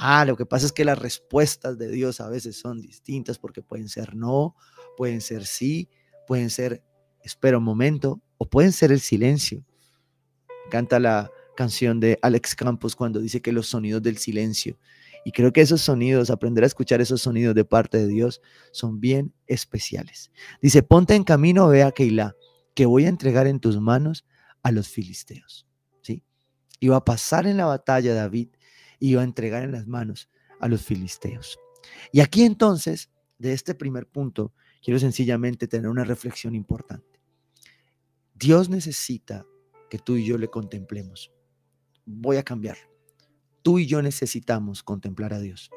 Ah, 0.00 0.24
lo 0.24 0.36
que 0.36 0.44
pasa 0.44 0.66
es 0.66 0.72
que 0.72 0.84
las 0.84 0.98
respuestas 0.98 1.78
de 1.78 1.88
Dios 1.88 2.20
a 2.20 2.28
veces 2.28 2.58
son 2.58 2.80
distintas 2.80 3.38
porque 3.38 3.62
pueden 3.62 3.88
ser 3.88 4.16
no, 4.16 4.56
pueden 4.96 5.20
ser 5.20 5.46
sí, 5.46 5.88
pueden 6.26 6.50
ser 6.50 6.82
espera 7.22 7.58
un 7.58 7.64
momento 7.64 8.20
o 8.36 8.48
pueden 8.48 8.72
ser 8.72 8.92
el 8.92 9.00
silencio. 9.00 9.64
Canta 10.70 11.00
la 11.00 11.30
canción 11.56 11.98
de 11.98 12.18
Alex 12.22 12.54
Campos 12.54 12.94
cuando 12.94 13.20
dice 13.20 13.42
que 13.42 13.52
los 13.52 13.66
sonidos 13.66 14.02
del 14.02 14.18
silencio. 14.18 14.78
Y 15.24 15.32
creo 15.32 15.52
que 15.52 15.60
esos 15.60 15.80
sonidos, 15.80 16.30
aprender 16.30 16.64
a 16.64 16.66
escuchar 16.66 17.00
esos 17.00 17.20
sonidos 17.20 17.54
de 17.54 17.64
parte 17.64 17.98
de 17.98 18.06
Dios, 18.06 18.40
son 18.70 19.00
bien 19.00 19.34
especiales. 19.46 20.30
Dice, 20.62 20.82
ponte 20.82 21.14
en 21.14 21.24
camino, 21.24 21.68
ve 21.68 21.82
a 21.82 21.90
Keilah, 21.90 22.34
que 22.74 22.86
voy 22.86 23.06
a 23.06 23.08
entregar 23.08 23.46
en 23.46 23.60
tus 23.60 23.80
manos 23.80 24.24
a 24.62 24.70
los 24.70 24.88
filisteos. 24.88 25.66
¿Sí? 26.00 26.22
Iba 26.80 26.96
a 26.96 27.04
pasar 27.04 27.46
en 27.46 27.56
la 27.56 27.66
batalla 27.66 28.14
David 28.14 28.50
y 29.00 29.10
iba 29.10 29.22
a 29.22 29.24
entregar 29.24 29.62
en 29.62 29.72
las 29.72 29.86
manos 29.86 30.30
a 30.60 30.68
los 30.68 30.82
filisteos. 30.82 31.58
Y 32.12 32.20
aquí 32.20 32.44
entonces, 32.44 33.10
de 33.38 33.52
este 33.52 33.74
primer 33.74 34.06
punto, 34.06 34.52
quiero 34.82 34.98
sencillamente 35.00 35.66
tener 35.66 35.88
una 35.88 36.04
reflexión 36.04 36.54
importante. 36.54 37.20
Dios 38.34 38.68
necesita 38.68 39.44
que 39.88 39.98
tú 39.98 40.16
y 40.16 40.24
yo 40.24 40.38
le 40.38 40.48
contemplemos. 40.48 41.32
Voy 42.04 42.36
a 42.36 42.42
cambiar. 42.42 42.76
Tú 43.62 43.78
y 43.78 43.86
yo 43.86 44.02
necesitamos 44.02 44.82
contemplar 44.82 45.32
a 45.34 45.40
Dios. 45.40 45.70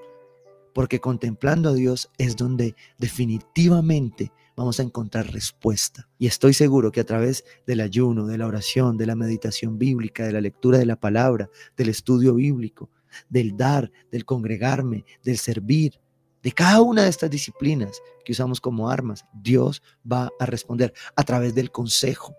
Porque 0.74 1.00
contemplando 1.00 1.70
a 1.70 1.74
Dios 1.74 2.10
es 2.18 2.38
donde 2.38 2.76
definitivamente 2.98 4.32
vamos 4.56 4.80
a 4.80 4.84
encontrar 4.84 5.32
respuesta. 5.32 6.08
Y 6.18 6.28
estoy 6.28 6.54
seguro 6.54 6.92
que 6.92 7.02
a 7.02 7.06
través 7.06 7.44
del 7.66 7.82
ayuno, 7.82 8.28
de 8.28 8.38
la 8.38 8.48
oración, 8.48 8.98
de 8.98 9.08
la 9.08 9.16
meditación 9.16 9.78
bíblica, 9.78 10.26
de 10.26 10.32
la 10.32 10.42
lectura 10.42 10.78
de 10.78 10.86
la 10.86 10.96
palabra, 10.96 11.50
del 11.76 11.90
estudio 11.90 12.36
bíblico, 12.36 12.90
del 13.30 13.58
dar, 13.58 13.92
del 14.12 14.24
congregarme, 14.24 15.04
del 15.24 15.38
servir, 15.38 16.00
de 16.44 16.52
cada 16.52 16.82
una 16.82 17.04
de 17.04 17.10
estas 17.10 17.30
disciplinas 17.30 18.02
que 18.26 18.32
usamos 18.32 18.60
como 18.60 18.90
armas, 18.90 19.26
Dios 19.34 19.82
va 20.10 20.30
a 20.40 20.46
responder 20.46 20.94
a 21.16 21.24
través 21.24 21.54
del 21.54 21.72
consejo, 21.72 22.36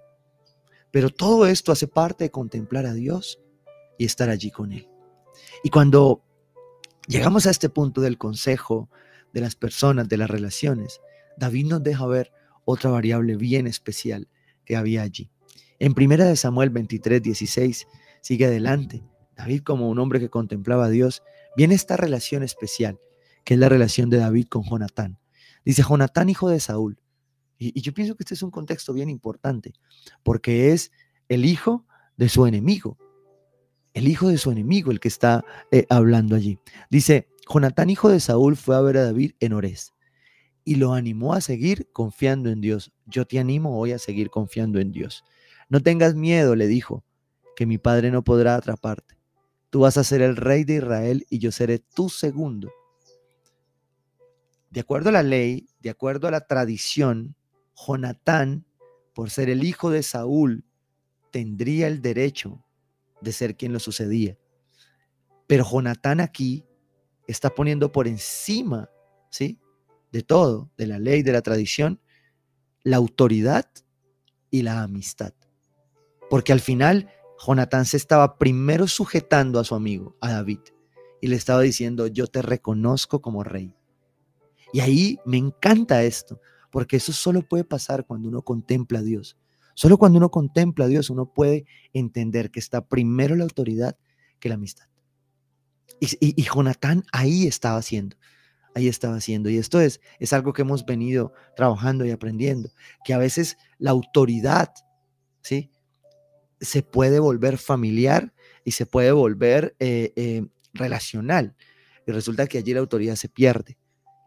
pero 0.93 1.11
todo 1.11 1.47
esto 1.47 1.73
hace 1.73 1.89
parte 1.89 2.25
de 2.25 2.31
contemplar 2.31 2.87
a 2.87 2.93
Dios 2.93 3.41
y 3.99 4.05
estar 4.05 4.31
allí 4.31 4.51
con 4.51 4.73
Él. 4.73 4.89
Y 5.65 5.71
cuando 5.71 6.23
llegamos 7.09 7.47
a 7.47 7.51
este 7.51 7.69
punto 7.69 8.01
del 8.01 8.19
consejo 8.19 8.89
de 9.33 9.41
las 9.41 9.57
personas, 9.57 10.09
de 10.09 10.19
las 10.19 10.31
relaciones, 10.31 11.01
David 11.37 11.67
nos 11.67 11.83
deja 11.83 12.07
ver 12.07 12.31
otra 12.65 12.91
variable 12.91 13.37
bien 13.37 13.67
especial 13.67 14.29
que 14.65 14.77
había 14.77 15.03
allí. 15.03 15.31
En 15.79 15.95
primera 15.95 16.27
de 16.27 16.37
Samuel 16.37 16.71
23, 16.71 17.23
16, 17.23 17.89
sigue 18.21 18.47
adelante. 18.47 19.03
David 19.37 19.63
como 19.63 19.89
un 19.89 19.99
hombre 19.99 20.21
que 20.21 20.29
contemplaba 20.31 20.85
a 20.85 20.91
Dios, 20.91 21.23
viene 21.57 21.75
esta 21.75 21.97
relación 21.97 22.43
especial, 22.43 23.01
que 23.45 23.55
es 23.55 23.61
la 23.61 23.69
relación 23.69 24.11
de 24.11 24.19
David 24.19 24.47
con 24.49 24.63
Jonatán. 24.63 25.19
Dice, 25.65 25.83
Jonatán, 25.89 26.29
hijo 26.29 26.49
de 26.49 26.61
Saúl, 26.61 26.99
y, 27.75 27.81
yo 27.81 27.93
pienso 27.93 28.15
que 28.17 28.23
este 28.23 28.35
es 28.35 28.43
un 28.43 28.51
contexto 28.51 28.93
bien 28.93 29.09
importante, 29.09 29.73
porque 30.23 30.73
es 30.73 30.91
el 31.29 31.45
hijo 31.45 31.87
de 32.17 32.29
su 32.29 32.47
enemigo, 32.47 32.99
el 33.95 34.09
hijo 34.09 34.29
de 34.29 34.39
su 34.39 34.51
enemigo 34.51 34.91
el 34.91 35.01
que 35.01 35.09
está 35.09 35.45
eh, 35.71 35.87
hablando 35.89 36.35
allí. 36.35 36.59
Dice, 36.91 37.29
Jonatán, 37.53 37.91
hijo 37.91 38.09
de 38.09 38.21
Saúl, 38.21 38.57
fue 38.57 38.77
a 38.77 38.81
ver 38.81 38.97
a 38.97 39.05
David 39.05 39.33
en 39.41 39.53
Orés. 39.53 39.93
y 40.65 40.77
lo 40.77 40.93
animó 40.93 41.35
a 41.35 41.41
seguir 41.41 41.89
confiando 41.93 42.49
en 42.49 42.61
Dios. 42.61 42.93
Yo 43.07 43.27
te 43.27 43.41
animo 43.41 43.77
hoy 43.79 43.91
a 43.91 43.99
seguir 43.99 44.31
confiando 44.31 44.79
en 44.79 44.93
Dios. 44.93 45.25
No 45.69 45.81
tengas 45.81 46.15
miedo, 46.15 46.55
le 46.55 46.69
dijo, 46.69 47.05
que 47.57 47.67
mi 47.67 47.79
padre 47.79 48.11
no 48.11 48.23
podrá 48.23 48.57
atraparte. 48.57 49.19
Tú 49.71 49.81
vas 49.81 49.97
a 49.97 50.05
ser 50.05 50.23
el 50.23 50.37
rey 50.37 50.65
de 50.65 50.77
Israel 50.77 51.27
y 51.31 51.39
yo 51.39 51.53
seré 51.53 51.79
tu 51.79 52.09
segundo. 52.09 52.71
De 54.71 54.81
acuerdo 54.81 55.11
a 55.11 55.13
la 55.13 55.23
ley, 55.23 55.69
de 55.81 55.91
acuerdo 55.91 56.29
a 56.29 56.31
la 56.31 56.47
tradición, 56.47 57.35
Jonatán, 57.87 58.65
por 59.15 59.31
ser 59.31 59.51
el 59.51 59.65
hijo 59.65 59.91
de 59.91 60.03
Saúl, 60.03 60.65
tendría 61.31 61.87
el 61.87 62.03
derecho 62.03 62.65
de 63.21 63.33
ser 63.33 63.57
quien 63.57 63.73
lo 63.73 63.79
sucedía. 63.79 64.39
Pero 65.47 65.65
Jonatán 65.65 66.21
aquí 66.21 66.65
está 67.27 67.51
poniendo 67.51 67.93
por 67.93 68.09
encima, 68.09 68.91
¿sí? 69.31 69.59
De 70.11 70.23
todo, 70.23 70.71
de 70.77 70.87
la 70.87 70.99
ley, 70.99 71.23
de 71.23 71.33
la 71.33 71.43
tradición, 71.43 72.01
la 72.83 72.97
autoridad 72.97 73.69
y 74.51 74.63
la 74.63 74.83
amistad. 74.83 75.33
Porque 76.31 76.53
al 76.53 76.61
final 76.61 77.11
Jonatán 77.45 77.87
se 77.87 77.97
estaba 77.97 78.39
primero 78.39 78.87
sujetando 78.87 79.59
a 79.59 79.65
su 79.65 79.75
amigo, 79.75 80.17
a 80.21 80.33
David, 80.33 80.61
y 81.21 81.29
le 81.29 81.37
estaba 81.37 81.63
diciendo, 81.63 82.07
yo 82.07 82.27
te 82.27 82.43
reconozco 82.43 83.21
como 83.21 83.45
rey. 83.45 83.75
Y 84.73 84.81
ahí 84.81 85.19
me 85.25 85.37
encanta 85.37 86.03
esto, 86.03 86.41
porque 86.73 86.97
eso 86.97 87.13
solo 87.13 87.43
puede 87.43 87.65
pasar 87.65 88.07
cuando 88.07 88.29
uno 88.29 88.41
contempla 88.43 89.01
a 89.01 89.03
Dios. 89.03 89.37
Solo 89.75 89.99
cuando 89.99 90.17
uno 90.17 90.31
contempla 90.31 90.87
a 90.87 90.89
Dios 90.89 91.11
uno 91.11 91.33
puede 91.33 91.67
entender 91.93 92.51
que 92.51 92.61
está 92.61 92.89
primero 92.89 93.37
la 93.37 93.45
autoridad 93.45 93.97
que 94.41 94.49
la 94.49 94.57
amistad. 94.57 94.87
Y, 96.01 96.43
Jonatán 96.43 97.05
ahí 97.13 97.47
estaba 97.47 97.77
haciendo, 97.77 98.17
ahí 98.75 98.89
estaba 98.89 99.17
haciendo. 99.17 99.51
Y 99.51 99.59
esto 99.59 99.81
es, 99.81 100.01
es 100.19 100.33
algo 100.33 100.55
que 100.55 100.63
hemos 100.63 100.87
venido 100.87 101.35
trabajando 101.55 102.07
y 102.07 102.11
aprendiendo, 102.11 102.71
que 103.05 103.13
a 103.13 103.19
veces 103.19 103.59
la 103.79 103.91
autoridad, 103.91 104.73
¿sí? 105.43 105.71
Se 106.59 106.83
puede 106.83 107.21
volver 107.21 107.59
familiar 107.59 108.33
y 108.65 108.73
se 108.73 108.87
puede 108.87 109.13
volver 109.13 109.77
eh, 109.79 110.13
eh, 110.17 110.47
relacional. 110.73 111.55
Y 112.07 112.13
resulta 112.13 112.47
que 112.47 112.59
allí 112.59 112.73
la 112.73 112.81
autoridad 112.81 113.17
se 113.17 113.29
pierde. 113.29 113.79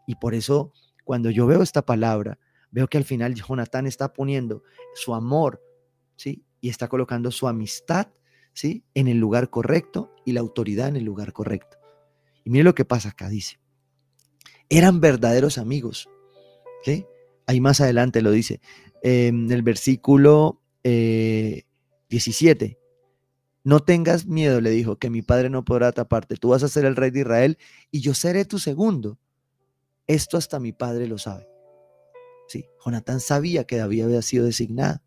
Y 0.06 0.14
por 0.14 0.34
eso, 0.34 0.72
cuando 1.06 1.30
yo 1.30 1.46
veo 1.46 1.62
esta 1.62 1.86
palabra, 1.86 2.36
veo 2.72 2.88
que 2.88 2.98
al 2.98 3.04
final 3.04 3.32
Jonatán 3.36 3.86
está 3.86 4.12
poniendo 4.12 4.64
su 4.92 5.14
amor, 5.14 5.62
¿sí? 6.16 6.44
Y 6.60 6.68
está 6.68 6.88
colocando 6.88 7.30
su 7.30 7.46
amistad, 7.46 8.08
¿sí? 8.52 8.84
En 8.92 9.06
el 9.06 9.18
lugar 9.18 9.48
correcto 9.48 10.12
y 10.24 10.32
la 10.32 10.40
autoridad 10.40 10.88
en 10.88 10.96
el 10.96 11.04
lugar 11.04 11.32
correcto. 11.32 11.78
Y 12.42 12.50
mire 12.50 12.64
lo 12.64 12.74
que 12.74 12.84
pasa 12.84 13.10
acá, 13.10 13.28
dice. 13.28 13.60
Eran 14.68 15.00
verdaderos 15.00 15.58
amigos, 15.58 16.08
¿sí? 16.82 17.06
Ahí 17.46 17.60
más 17.60 17.80
adelante 17.80 18.20
lo 18.20 18.32
dice, 18.32 18.60
en 19.00 19.52
el 19.52 19.62
versículo 19.62 20.60
17. 20.82 22.64
Eh, 22.64 22.78
no 23.62 23.78
tengas 23.78 24.26
miedo, 24.26 24.60
le 24.60 24.70
dijo, 24.70 24.98
que 24.98 25.08
mi 25.08 25.22
padre 25.22 25.50
no 25.50 25.64
podrá 25.64 25.92
taparte. 25.92 26.34
Tú 26.34 26.48
vas 26.48 26.64
a 26.64 26.68
ser 26.68 26.84
el 26.84 26.96
rey 26.96 27.12
de 27.12 27.20
Israel 27.20 27.58
y 27.92 28.00
yo 28.00 28.12
seré 28.12 28.44
tu 28.44 28.58
segundo. 28.58 29.20
Esto 30.06 30.36
hasta 30.36 30.60
mi 30.60 30.72
padre 30.72 31.06
lo 31.08 31.18
sabe. 31.18 31.48
Sí, 32.48 32.66
Jonatán 32.84 33.20
sabía 33.20 33.64
que 33.64 33.76
David 33.76 34.04
había 34.04 34.22
sido 34.22 34.44
designado. 34.44 35.00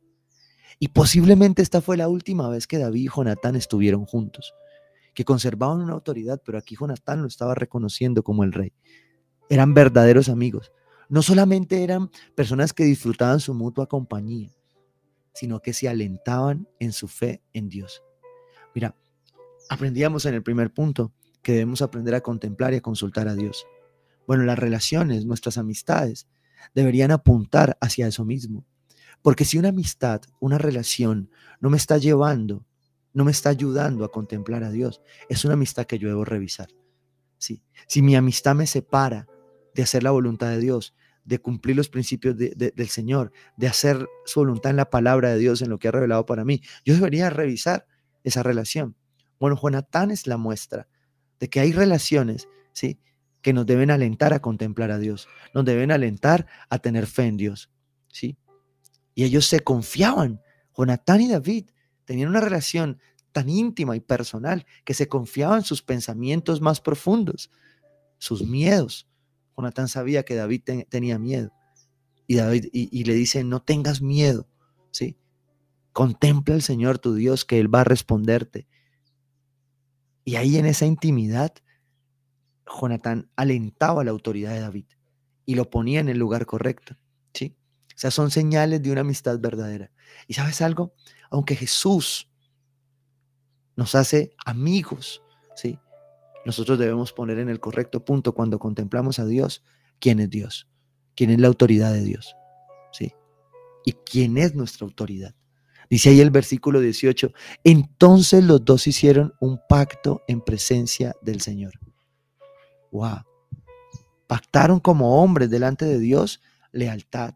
Y 0.78 0.90
posiblemente 0.90 1.62
esta 1.62 1.82
fue 1.82 1.98
la 1.98 2.08
última 2.08 2.50
vez 2.50 2.68
que 2.68 2.78
David 2.78 3.04
y 3.04 3.10
Jonatán 3.14 3.56
estuvieron 3.56 4.06
juntos, 4.06 4.54
que 5.14 5.26
conservaban 5.26 5.82
una 5.82 5.94
autoridad, 5.94 6.42
pero 6.46 6.58
aquí 6.58 6.76
Jonatán 6.80 7.22
lo 7.22 7.28
estaba 7.28 7.56
reconociendo 7.56 8.24
como 8.24 8.44
el 8.44 8.54
rey. 8.54 8.74
Eran 9.50 9.74
verdaderos 9.74 10.30
amigos. 10.30 10.72
No 11.10 11.22
solamente 11.22 11.84
eran 11.84 12.12
personas 12.36 12.72
que 12.72 12.84
disfrutaban 12.84 13.40
su 13.40 13.54
mutua 13.54 13.88
compañía, 13.88 14.52
sino 15.34 15.62
que 15.62 15.74
se 15.74 15.90
alentaban 15.90 16.68
en 16.80 16.92
su 16.92 17.08
fe 17.08 17.42
en 17.54 17.68
Dios. 17.68 18.04
Mira, 18.76 18.96
aprendíamos 19.70 20.26
en 20.26 20.36
el 20.36 20.44
primer 20.44 20.72
punto 20.72 21.12
que 21.42 21.54
debemos 21.54 21.82
aprender 21.82 22.14
a 22.16 22.22
contemplar 22.22 22.74
y 22.74 22.78
a 22.78 22.82
consultar 22.82 23.28
a 23.28 23.36
Dios. 23.36 23.66
Bueno, 24.30 24.44
las 24.44 24.60
relaciones, 24.60 25.26
nuestras 25.26 25.58
amistades, 25.58 26.28
deberían 26.76 27.10
apuntar 27.10 27.80
hacia 27.82 28.06
eso 28.06 28.26
mismo. 28.26 28.64
Porque 29.24 29.44
si 29.44 29.58
una 29.58 29.70
amistad, 29.70 30.22
una 30.40 30.60
relación 30.60 31.32
no 31.60 31.72
me 31.72 31.78
está 31.78 31.98
llevando, 31.98 32.64
no 33.12 33.26
me 33.26 33.32
está 33.32 33.50
ayudando 33.50 34.06
a 34.06 34.12
contemplar 34.12 34.64
a 34.64 34.70
Dios, 34.70 35.02
es 35.30 35.46
una 35.46 35.56
amistad 35.56 35.88
que 35.88 35.98
yo 35.98 36.10
debo 36.10 36.26
revisar. 36.26 36.68
Sí. 37.40 37.64
Si 37.88 38.04
mi 38.04 38.16
amistad 38.16 38.54
me 38.54 38.68
separa 38.68 39.26
de 39.74 39.82
hacer 39.82 40.04
la 40.04 40.12
voluntad 40.12 40.52
de 40.52 40.60
Dios, 40.60 40.94
de 41.24 41.40
cumplir 41.40 41.76
los 41.76 41.90
principios 41.90 42.38
del 42.38 42.88
Señor, 42.90 43.32
de 43.58 43.66
hacer 43.66 44.08
su 44.26 44.42
voluntad 44.42 44.70
en 44.70 44.78
la 44.78 44.92
palabra 44.92 45.30
de 45.30 45.40
Dios, 45.40 45.64
en 45.64 45.72
lo 45.72 45.80
que 45.80 45.88
ha 45.88 45.92
revelado 45.92 46.28
para 46.28 46.46
mí, 46.46 46.62
yo 46.86 46.94
debería 46.94 47.32
revisar 47.32 47.88
esa 48.24 48.44
relación. 48.44 48.96
Bueno, 49.40 49.60
Jonatán 49.60 50.12
es 50.12 50.28
la 50.28 50.38
muestra 50.38 50.88
de 51.40 51.50
que 51.50 51.62
hay 51.62 51.72
relaciones, 51.72 52.48
¿sí? 52.74 53.00
Que 53.42 53.54
nos 53.54 53.66
deben 53.66 53.92
alentar 53.92 54.34
a 54.34 54.42
contemplar 54.42 54.92
a 54.92 54.98
Dios, 54.98 55.28
nos 55.54 55.66
deben 55.66 55.92
alentar 55.92 56.46
a 56.70 56.80
tener 56.80 57.08
fe 57.08 57.24
en 57.24 57.38
Dios. 57.38 57.70
¿sí? 58.08 58.38
Y 59.16 59.24
ellos 59.24 59.46
se 59.46 59.62
confiaban. 59.62 60.42
Jonatán 60.78 61.22
y 61.22 61.28
David 61.28 61.70
tenían 62.06 62.30
una 62.30 62.42
relación 62.42 63.00
tan 63.32 63.50
íntima 63.50 63.96
y 63.96 64.00
personal 64.00 64.66
que 64.84 64.94
se 64.94 65.08
confiaban 65.08 65.64
sus 65.64 65.82
pensamientos 65.82 66.62
más 66.62 66.82
profundos, 66.82 67.52
sus 68.18 68.48
miedos. 68.48 69.08
Jonatán 69.56 69.88
sabía 69.88 70.24
que 70.24 70.36
David 70.36 70.64
tenía 70.90 71.20
miedo. 71.20 71.52
Y 72.28 72.36
David 72.36 72.68
y, 72.72 73.04
le 73.06 73.14
dice, 73.14 73.44
no 73.44 73.62
tengas 73.62 74.02
miedo, 74.02 74.48
¿sí? 74.92 75.18
Contempla 75.94 76.56
al 76.56 76.62
Señor 76.62 77.00
tu 77.00 77.16
Dios 77.16 77.44
que 77.44 77.60
Él 77.60 77.74
va 77.74 77.82
a 77.82 77.86
responderte. 77.86 78.68
Y 80.24 80.36
ahí 80.36 80.58
en 80.58 80.68
esa 80.68 80.86
intimidad 80.86 81.54
Jonatán 82.70 83.30
alentaba 83.36 84.04
la 84.04 84.12
autoridad 84.12 84.54
de 84.54 84.62
David 84.62 84.86
y 85.46 85.56
lo 85.56 85.70
ponía 85.70 86.00
en 86.00 86.10
el 86.10 86.18
lugar 86.18 86.46
correcto. 86.46 86.96
¿sí? 87.34 87.56
O 87.88 87.98
sea, 87.98 88.12
son 88.12 88.32
señales 88.32 88.82
de 88.82 88.92
una 88.92 89.02
amistad 89.02 89.40
verdadera. 89.40 89.92
¿Y 90.28 90.36
sabes 90.36 90.62
algo? 90.62 90.94
Aunque 91.30 91.56
Jesús 91.56 92.30
nos 93.76 93.96
hace 93.96 94.36
amigos, 94.46 95.24
¿sí? 95.56 95.80
nosotros 96.46 96.78
debemos 96.80 97.14
poner 97.14 97.40
en 97.40 97.50
el 97.50 97.60
correcto 97.60 98.04
punto 98.04 98.34
cuando 98.34 98.60
contemplamos 98.60 99.20
a 99.20 99.26
Dios 99.26 99.64
quién 100.00 100.20
es 100.20 100.30
Dios, 100.30 100.68
quién 101.16 101.30
es 101.30 101.40
la 101.40 101.48
autoridad 101.48 101.94
de 101.94 102.04
Dios. 102.04 102.36
¿sí? 102.92 103.14
Y 103.86 103.94
quién 103.94 104.38
es 104.38 104.56
nuestra 104.56 104.86
autoridad. 104.86 105.34
Dice 105.90 106.10
ahí 106.10 106.22
el 106.22 106.30
versículo 106.30 106.80
18, 106.80 107.34
entonces 107.64 108.44
los 108.44 108.64
dos 108.64 108.86
hicieron 108.86 109.34
un 109.40 109.60
pacto 109.68 110.22
en 110.28 110.42
presencia 110.42 111.16
del 111.22 111.42
Señor. 111.42 111.74
Wow. 112.92 113.24
Pactaron 114.28 114.80
como 114.80 115.22
hombres 115.22 115.50
delante 115.50 115.86
de 115.86 116.00
Dios 116.00 116.42
lealtad. 116.72 117.34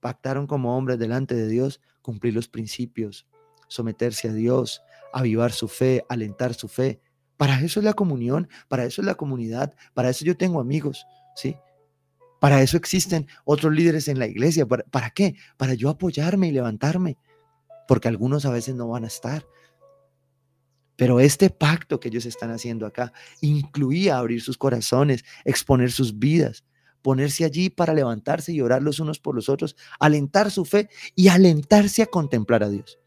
Pactaron 0.00 0.46
como 0.46 0.76
hombres 0.76 0.98
delante 0.98 1.34
de 1.34 1.48
Dios 1.48 1.80
cumplir 2.00 2.34
los 2.34 2.48
principios, 2.48 3.26
someterse 3.68 4.28
a 4.28 4.32
Dios, 4.32 4.82
avivar 5.12 5.52
su 5.52 5.68
fe, 5.68 6.04
alentar 6.08 6.54
su 6.54 6.68
fe. 6.68 7.00
Para 7.36 7.60
eso 7.60 7.80
es 7.80 7.84
la 7.84 7.94
comunión, 7.94 8.48
para 8.68 8.84
eso 8.84 9.02
es 9.02 9.06
la 9.06 9.14
comunidad, 9.14 9.74
para 9.94 10.10
eso 10.10 10.24
yo 10.24 10.36
tengo 10.36 10.60
amigos, 10.60 11.06
¿sí? 11.36 11.56
Para 12.40 12.60
eso 12.60 12.76
existen 12.76 13.28
otros 13.44 13.72
líderes 13.72 14.08
en 14.08 14.18
la 14.18 14.26
iglesia. 14.26 14.66
¿Para, 14.66 14.82
¿Para, 14.84 15.10
qué? 15.10 15.36
Para 15.56 15.74
yo 15.74 15.88
apoyarme 15.88 16.48
y 16.48 16.50
levantarme. 16.50 17.16
Porque 17.86 18.08
algunos 18.08 18.44
a 18.44 18.50
veces 18.50 18.74
no 18.74 18.88
van 18.88 19.04
a 19.04 19.06
estar. 19.06 19.46
Pero 20.96 21.20
este 21.20 21.50
pacto 21.50 22.00
que 22.00 22.08
ellos 22.08 22.26
están 22.26 22.50
haciendo 22.50 22.86
acá 22.86 23.12
incluía 23.40 24.18
abrir 24.18 24.42
sus 24.42 24.58
corazones, 24.58 25.24
exponer 25.44 25.90
sus 25.90 26.18
vidas, 26.18 26.64
ponerse 27.02 27.44
allí 27.44 27.70
para 27.70 27.94
levantarse 27.94 28.52
y 28.52 28.60
orar 28.60 28.82
los 28.82 29.00
unos 29.00 29.18
por 29.18 29.34
los 29.34 29.48
otros, 29.48 29.76
alentar 29.98 30.50
su 30.50 30.64
fe 30.64 30.88
y 31.14 31.28
alentarse 31.28 32.02
a 32.02 32.06
contemplar 32.06 32.62
a 32.62 32.68
Dios. 32.68 32.98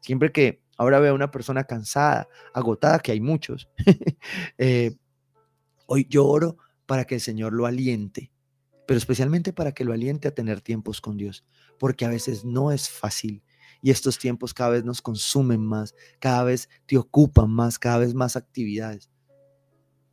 Siempre 0.00 0.32
que 0.32 0.62
ahora 0.76 1.00
veo 1.00 1.12
a 1.12 1.14
una 1.14 1.30
persona 1.30 1.64
cansada, 1.64 2.28
agotada, 2.52 2.98
que 2.98 3.12
hay 3.12 3.20
muchos, 3.20 3.68
eh, 4.58 4.96
hoy 5.86 6.06
yo 6.10 6.26
oro 6.26 6.58
para 6.86 7.04
que 7.04 7.14
el 7.14 7.20
Señor 7.20 7.52
lo 7.52 7.66
aliente, 7.66 8.30
pero 8.86 8.98
especialmente 8.98 9.52
para 9.52 9.72
que 9.72 9.84
lo 9.84 9.92
aliente 9.92 10.28
a 10.28 10.34
tener 10.34 10.60
tiempos 10.60 11.00
con 11.00 11.16
Dios, 11.16 11.44
porque 11.78 12.04
a 12.04 12.10
veces 12.10 12.44
no 12.44 12.72
es 12.72 12.90
fácil 12.90 13.42
y 13.84 13.90
estos 13.90 14.18
tiempos 14.18 14.54
cada 14.54 14.70
vez 14.70 14.84
nos 14.84 15.02
consumen 15.02 15.60
más, 15.60 15.94
cada 16.18 16.42
vez 16.42 16.70
te 16.86 16.96
ocupan 16.96 17.50
más, 17.50 17.78
cada 17.78 17.98
vez 17.98 18.14
más 18.14 18.34
actividades. 18.34 19.10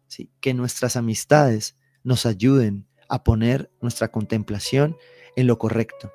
¿Sí? 0.07 0.29
Que 0.41 0.53
nuestras 0.53 0.97
amistades 0.97 1.77
nos 2.03 2.25
ayuden 2.25 2.85
a 3.07 3.23
poner 3.23 3.71
nuestra 3.79 4.11
contemplación 4.11 4.97
en 5.37 5.47
lo 5.47 5.57
correcto, 5.57 6.11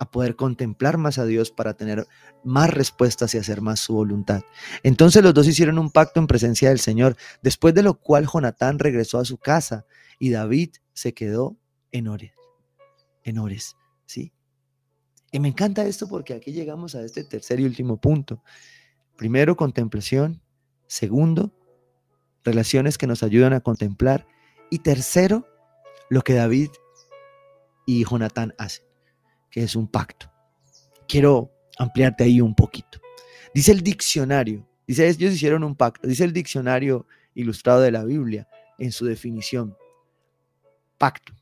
a 0.00 0.10
poder 0.10 0.34
contemplar 0.34 0.98
más 0.98 1.18
a 1.18 1.26
Dios 1.26 1.52
para 1.52 1.74
tener 1.74 2.08
más 2.42 2.70
respuestas 2.70 3.36
y 3.36 3.38
hacer 3.38 3.60
más 3.60 3.78
su 3.78 3.94
voluntad. 3.94 4.42
Entonces 4.82 5.22
los 5.22 5.32
dos 5.32 5.46
hicieron 5.46 5.78
un 5.78 5.92
pacto 5.92 6.18
en 6.18 6.26
presencia 6.26 6.70
del 6.70 6.80
Señor, 6.80 7.16
después 7.40 7.72
de 7.72 7.84
lo 7.84 8.00
cual 8.00 8.26
Jonatán 8.26 8.80
regresó 8.80 9.20
a 9.20 9.24
su 9.24 9.38
casa 9.38 9.86
y 10.18 10.30
David 10.30 10.70
se 10.92 11.14
quedó 11.14 11.56
en 11.92 12.08
Ores. 12.08 12.32
en 13.22 13.38
Ores, 13.38 13.76
¿sí? 14.06 14.32
Y 15.32 15.40
me 15.40 15.48
encanta 15.48 15.86
esto 15.86 16.08
porque 16.08 16.34
aquí 16.34 16.52
llegamos 16.52 16.94
a 16.94 17.02
este 17.02 17.24
tercer 17.24 17.60
y 17.60 17.64
último 17.64 18.00
punto. 18.00 18.42
Primero, 19.16 19.56
contemplación. 19.56 20.40
Segundo, 20.86 21.52
relaciones 22.44 22.96
que 22.96 23.06
nos 23.06 23.22
ayudan 23.22 23.52
a 23.52 23.60
contemplar. 23.60 24.26
Y 24.70 24.80
tercero, 24.80 25.46
lo 26.08 26.22
que 26.22 26.34
David 26.34 26.70
y 27.86 28.04
Jonatán 28.04 28.54
hacen, 28.58 28.84
que 29.50 29.62
es 29.62 29.76
un 29.76 29.88
pacto. 29.88 30.30
Quiero 31.08 31.50
ampliarte 31.78 32.24
ahí 32.24 32.40
un 32.40 32.54
poquito. 32.54 33.00
Dice 33.54 33.72
el 33.72 33.82
diccionario, 33.82 34.68
dice 34.86 35.08
ellos 35.08 35.32
hicieron 35.32 35.64
un 35.64 35.74
pacto, 35.74 36.06
dice 36.06 36.24
el 36.24 36.32
diccionario 36.32 37.06
ilustrado 37.34 37.80
de 37.80 37.90
la 37.90 38.04
Biblia 38.04 38.48
en 38.78 38.92
su 38.92 39.06
definición. 39.06 39.76
Pacto, 40.98 41.32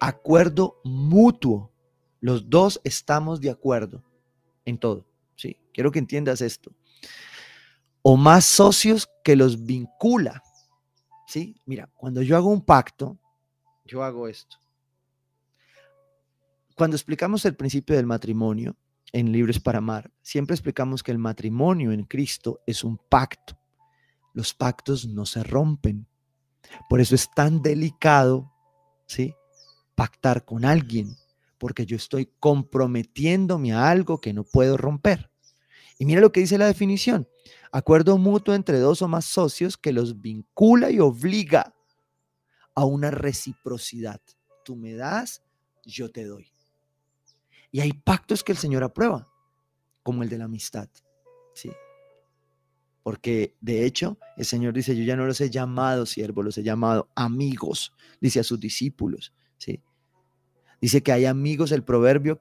acuerdo 0.00 0.80
mutuo. 0.84 1.72
Los 2.26 2.50
dos 2.50 2.80
estamos 2.82 3.40
de 3.40 3.50
acuerdo 3.50 4.02
en 4.64 4.78
todo. 4.78 5.06
Sí, 5.36 5.56
quiero 5.72 5.92
que 5.92 6.00
entiendas 6.00 6.40
esto. 6.40 6.72
O 8.02 8.16
más 8.16 8.44
socios 8.44 9.08
que 9.22 9.36
los 9.36 9.64
vincula. 9.64 10.42
Sí, 11.28 11.54
mira, 11.66 11.88
cuando 11.94 12.22
yo 12.22 12.36
hago 12.36 12.48
un 12.48 12.62
pacto, 12.62 13.16
yo 13.84 14.02
hago 14.02 14.26
esto. 14.26 14.56
Cuando 16.74 16.96
explicamos 16.96 17.44
el 17.44 17.54
principio 17.54 17.94
del 17.94 18.06
matrimonio 18.06 18.74
en 19.12 19.30
Libres 19.30 19.60
para 19.60 19.78
Amar, 19.78 20.10
siempre 20.20 20.54
explicamos 20.54 21.04
que 21.04 21.12
el 21.12 21.18
matrimonio 21.18 21.92
en 21.92 22.02
Cristo 22.02 22.60
es 22.66 22.82
un 22.82 22.98
pacto. 22.98 23.56
Los 24.34 24.52
pactos 24.52 25.06
no 25.06 25.26
se 25.26 25.44
rompen. 25.44 26.08
Por 26.88 27.00
eso 27.00 27.14
es 27.14 27.30
tan 27.30 27.62
delicado, 27.62 28.52
¿sí? 29.06 29.32
Pactar 29.94 30.44
con 30.44 30.64
alguien, 30.64 31.16
porque 31.58 31.86
yo 31.86 31.96
estoy 31.96 32.30
comprometiéndome 32.38 33.72
a 33.72 33.88
algo 33.88 34.20
que 34.20 34.32
no 34.32 34.44
puedo 34.44 34.76
romper. 34.76 35.30
Y 35.98 36.04
mira 36.04 36.20
lo 36.20 36.32
que 36.32 36.40
dice 36.40 36.58
la 36.58 36.66
definición. 36.66 37.28
Acuerdo 37.72 38.18
mutuo 38.18 38.54
entre 38.54 38.78
dos 38.78 39.02
o 39.02 39.08
más 39.08 39.24
socios 39.24 39.76
que 39.76 39.92
los 39.92 40.20
vincula 40.20 40.90
y 40.90 41.00
obliga 41.00 41.74
a 42.74 42.84
una 42.84 43.10
reciprocidad. 43.10 44.20
Tú 44.64 44.76
me 44.76 44.94
das, 44.94 45.42
yo 45.84 46.10
te 46.10 46.24
doy. 46.24 46.52
Y 47.70 47.80
hay 47.80 47.92
pactos 47.92 48.44
que 48.44 48.52
el 48.52 48.58
Señor 48.58 48.84
aprueba, 48.84 49.28
como 50.02 50.22
el 50.22 50.28
de 50.28 50.38
la 50.38 50.44
amistad. 50.44 50.88
¿sí? 51.54 51.70
Porque 53.02 53.54
de 53.60 53.86
hecho, 53.86 54.18
el 54.36 54.44
Señor 54.44 54.74
dice, 54.74 54.96
yo 54.96 55.04
ya 55.04 55.16
no 55.16 55.26
los 55.26 55.40
he 55.40 55.50
llamado 55.50 56.06
siervos, 56.06 56.44
los 56.44 56.58
he 56.58 56.62
llamado 56.62 57.08
amigos, 57.14 57.92
dice 58.20 58.40
a 58.40 58.44
sus 58.44 58.60
discípulos. 58.60 59.32
¿sí? 59.58 59.82
Dice 60.80 61.02
que 61.02 61.12
hay 61.12 61.24
amigos, 61.24 61.72
el 61.72 61.82
proverbio, 61.82 62.40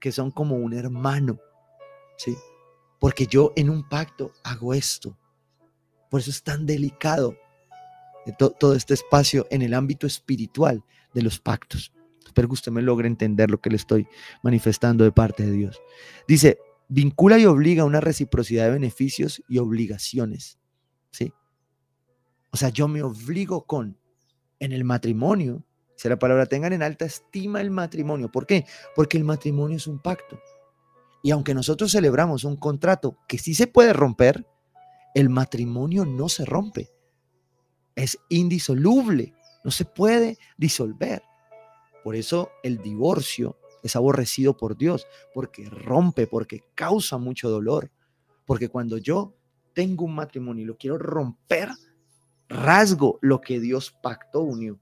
que 0.00 0.12
son 0.12 0.30
como 0.30 0.56
un 0.56 0.72
hermano. 0.72 1.38
¿sí? 2.16 2.36
Porque 2.98 3.26
yo 3.26 3.52
en 3.56 3.70
un 3.70 3.88
pacto 3.88 4.32
hago 4.42 4.74
esto. 4.74 5.16
Por 6.10 6.20
eso 6.20 6.30
es 6.30 6.42
tan 6.42 6.66
delicado 6.66 7.36
todo 8.36 8.74
este 8.74 8.94
espacio 8.94 9.46
en 9.50 9.62
el 9.62 9.74
ámbito 9.74 10.06
espiritual 10.06 10.84
de 11.14 11.22
los 11.22 11.38
pactos. 11.38 11.92
Espero 12.24 12.48
que 12.48 12.54
usted 12.54 12.72
me 12.72 12.82
logre 12.82 13.08
entender 13.08 13.50
lo 13.50 13.60
que 13.60 13.70
le 13.70 13.76
estoy 13.76 14.06
manifestando 14.42 15.04
de 15.04 15.12
parte 15.12 15.46
de 15.46 15.52
Dios. 15.52 15.80
Dice, 16.26 16.58
vincula 16.88 17.38
y 17.38 17.46
obliga 17.46 17.84
una 17.84 18.00
reciprocidad 18.00 18.66
de 18.66 18.72
beneficios 18.72 19.42
y 19.48 19.58
obligaciones. 19.58 20.58
¿Sí? 21.10 21.32
O 22.50 22.56
sea, 22.56 22.68
yo 22.68 22.88
me 22.88 23.02
obligo 23.02 23.64
con, 23.64 23.98
en 24.58 24.72
el 24.72 24.84
matrimonio, 24.84 25.64
si 25.98 26.08
la 26.08 26.18
palabra 26.18 26.46
tengan 26.46 26.72
en 26.72 26.82
alta 26.82 27.04
estima 27.04 27.60
el 27.60 27.70
matrimonio. 27.70 28.32
¿Por 28.32 28.46
qué? 28.46 28.64
Porque 28.96 29.18
el 29.18 29.24
matrimonio 29.24 29.76
es 29.76 29.86
un 29.86 29.98
pacto. 29.98 30.40
Y 31.22 31.32
aunque 31.32 31.52
nosotros 31.52 31.92
celebramos 31.92 32.44
un 32.44 32.56
contrato 32.56 33.18
que 33.28 33.36
sí 33.36 33.52
se 33.52 33.66
puede 33.66 33.92
romper, 33.92 34.46
el 35.14 35.28
matrimonio 35.28 36.06
no 36.06 36.30
se 36.30 36.46
rompe 36.46 36.90
es 37.98 38.16
indisoluble, 38.28 39.34
no 39.64 39.72
se 39.72 39.84
puede 39.84 40.38
disolver. 40.56 41.22
Por 42.04 42.14
eso 42.14 42.50
el 42.62 42.78
divorcio 42.78 43.58
es 43.82 43.96
aborrecido 43.96 44.56
por 44.56 44.76
Dios, 44.76 45.06
porque 45.34 45.68
rompe, 45.68 46.28
porque 46.28 46.62
causa 46.76 47.18
mucho 47.18 47.50
dolor. 47.50 47.90
Porque 48.46 48.68
cuando 48.68 48.98
yo 48.98 49.34
tengo 49.74 50.04
un 50.04 50.14
matrimonio 50.14 50.62
y 50.62 50.66
lo 50.66 50.76
quiero 50.76 50.96
romper, 50.96 51.70
rasgo 52.48 53.18
lo 53.20 53.40
que 53.40 53.58
Dios 53.58 53.92
pactó, 54.00 54.42
unió. 54.42 54.78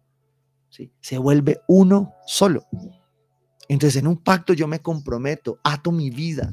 Se 1.00 1.18
vuelve 1.18 1.61
uno 1.68 2.14
solo. 2.26 2.66
Entonces 3.68 4.00
en 4.00 4.07
un 4.07 4.18
pacto 4.18 4.52
yo 4.52 4.68
me 4.68 4.81
comprometo, 4.81 5.59
ato 5.64 5.90
mi 5.90 6.11
vida, 6.11 6.50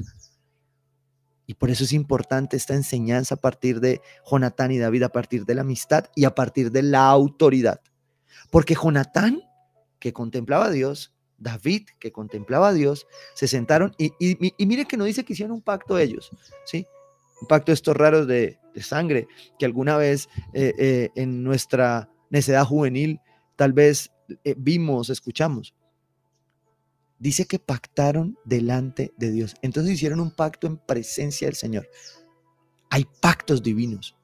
y 1.46 1.54
por 1.54 1.70
eso 1.70 1.84
es 1.84 1.92
importante 1.92 2.56
esta 2.56 2.74
enseñanza 2.74 3.34
a 3.34 3.40
partir 3.40 3.80
de 3.80 4.00
Jonatán 4.30 4.72
y 4.72 4.78
David, 4.78 5.02
a 5.04 5.08
partir 5.10 5.44
de 5.44 5.54
la 5.54 5.60
amistad 5.60 6.06
y 6.14 6.24
a 6.24 6.34
partir 6.34 6.70
de 6.70 6.82
la 6.82 7.08
autoridad. 7.08 7.80
Porque 8.50 8.74
Jonatán, 8.74 9.42
que 9.98 10.12
contemplaba 10.12 10.66
a 10.66 10.70
Dios, 10.70 11.14
David, 11.36 11.88
que 11.98 12.12
contemplaba 12.12 12.68
a 12.68 12.72
Dios, 12.72 13.06
se 13.34 13.48
sentaron 13.48 13.94
y, 13.98 14.12
y, 14.18 14.66
mire 14.66 14.86
que 14.86 14.96
no 14.96 15.04
dice 15.04 15.24
que 15.24 15.34
hicieron 15.34 15.56
un 15.56 15.62
pacto 15.62 15.98
ellos, 15.98 16.30
¿sí? 16.64 16.86
Un 17.42 17.48
pacto 17.48 17.72
de 17.72 17.74
estos 17.74 17.96
raros 17.96 18.26
de, 18.26 18.58
sangre 18.80 19.28
que 19.56 19.66
alguna 19.66 19.96
vez 19.96 20.28
eh, 20.52 20.72
eh, 20.78 21.10
en 21.14 21.44
nuestra 21.44 22.10
necedad 22.28 22.64
juvenil 22.64 23.20
tal 23.56 23.72
vez 23.72 24.10
eh, 24.44 24.54
vimos, 24.56 25.10
escuchamos 25.10 25.74
dice 27.24 27.46
que 27.46 27.58
pactaron 27.58 28.38
delante 28.44 29.14
de 29.16 29.30
Dios. 29.30 29.54
Entonces 29.62 29.94
hicieron 29.94 30.20
un 30.20 30.30
pacto 30.30 30.66
en 30.66 30.76
presencia 30.76 31.48
del 31.48 31.54
Señor. 31.54 31.88
Hay 32.90 33.06
pactos 33.20 33.62
divinos, 33.62 34.14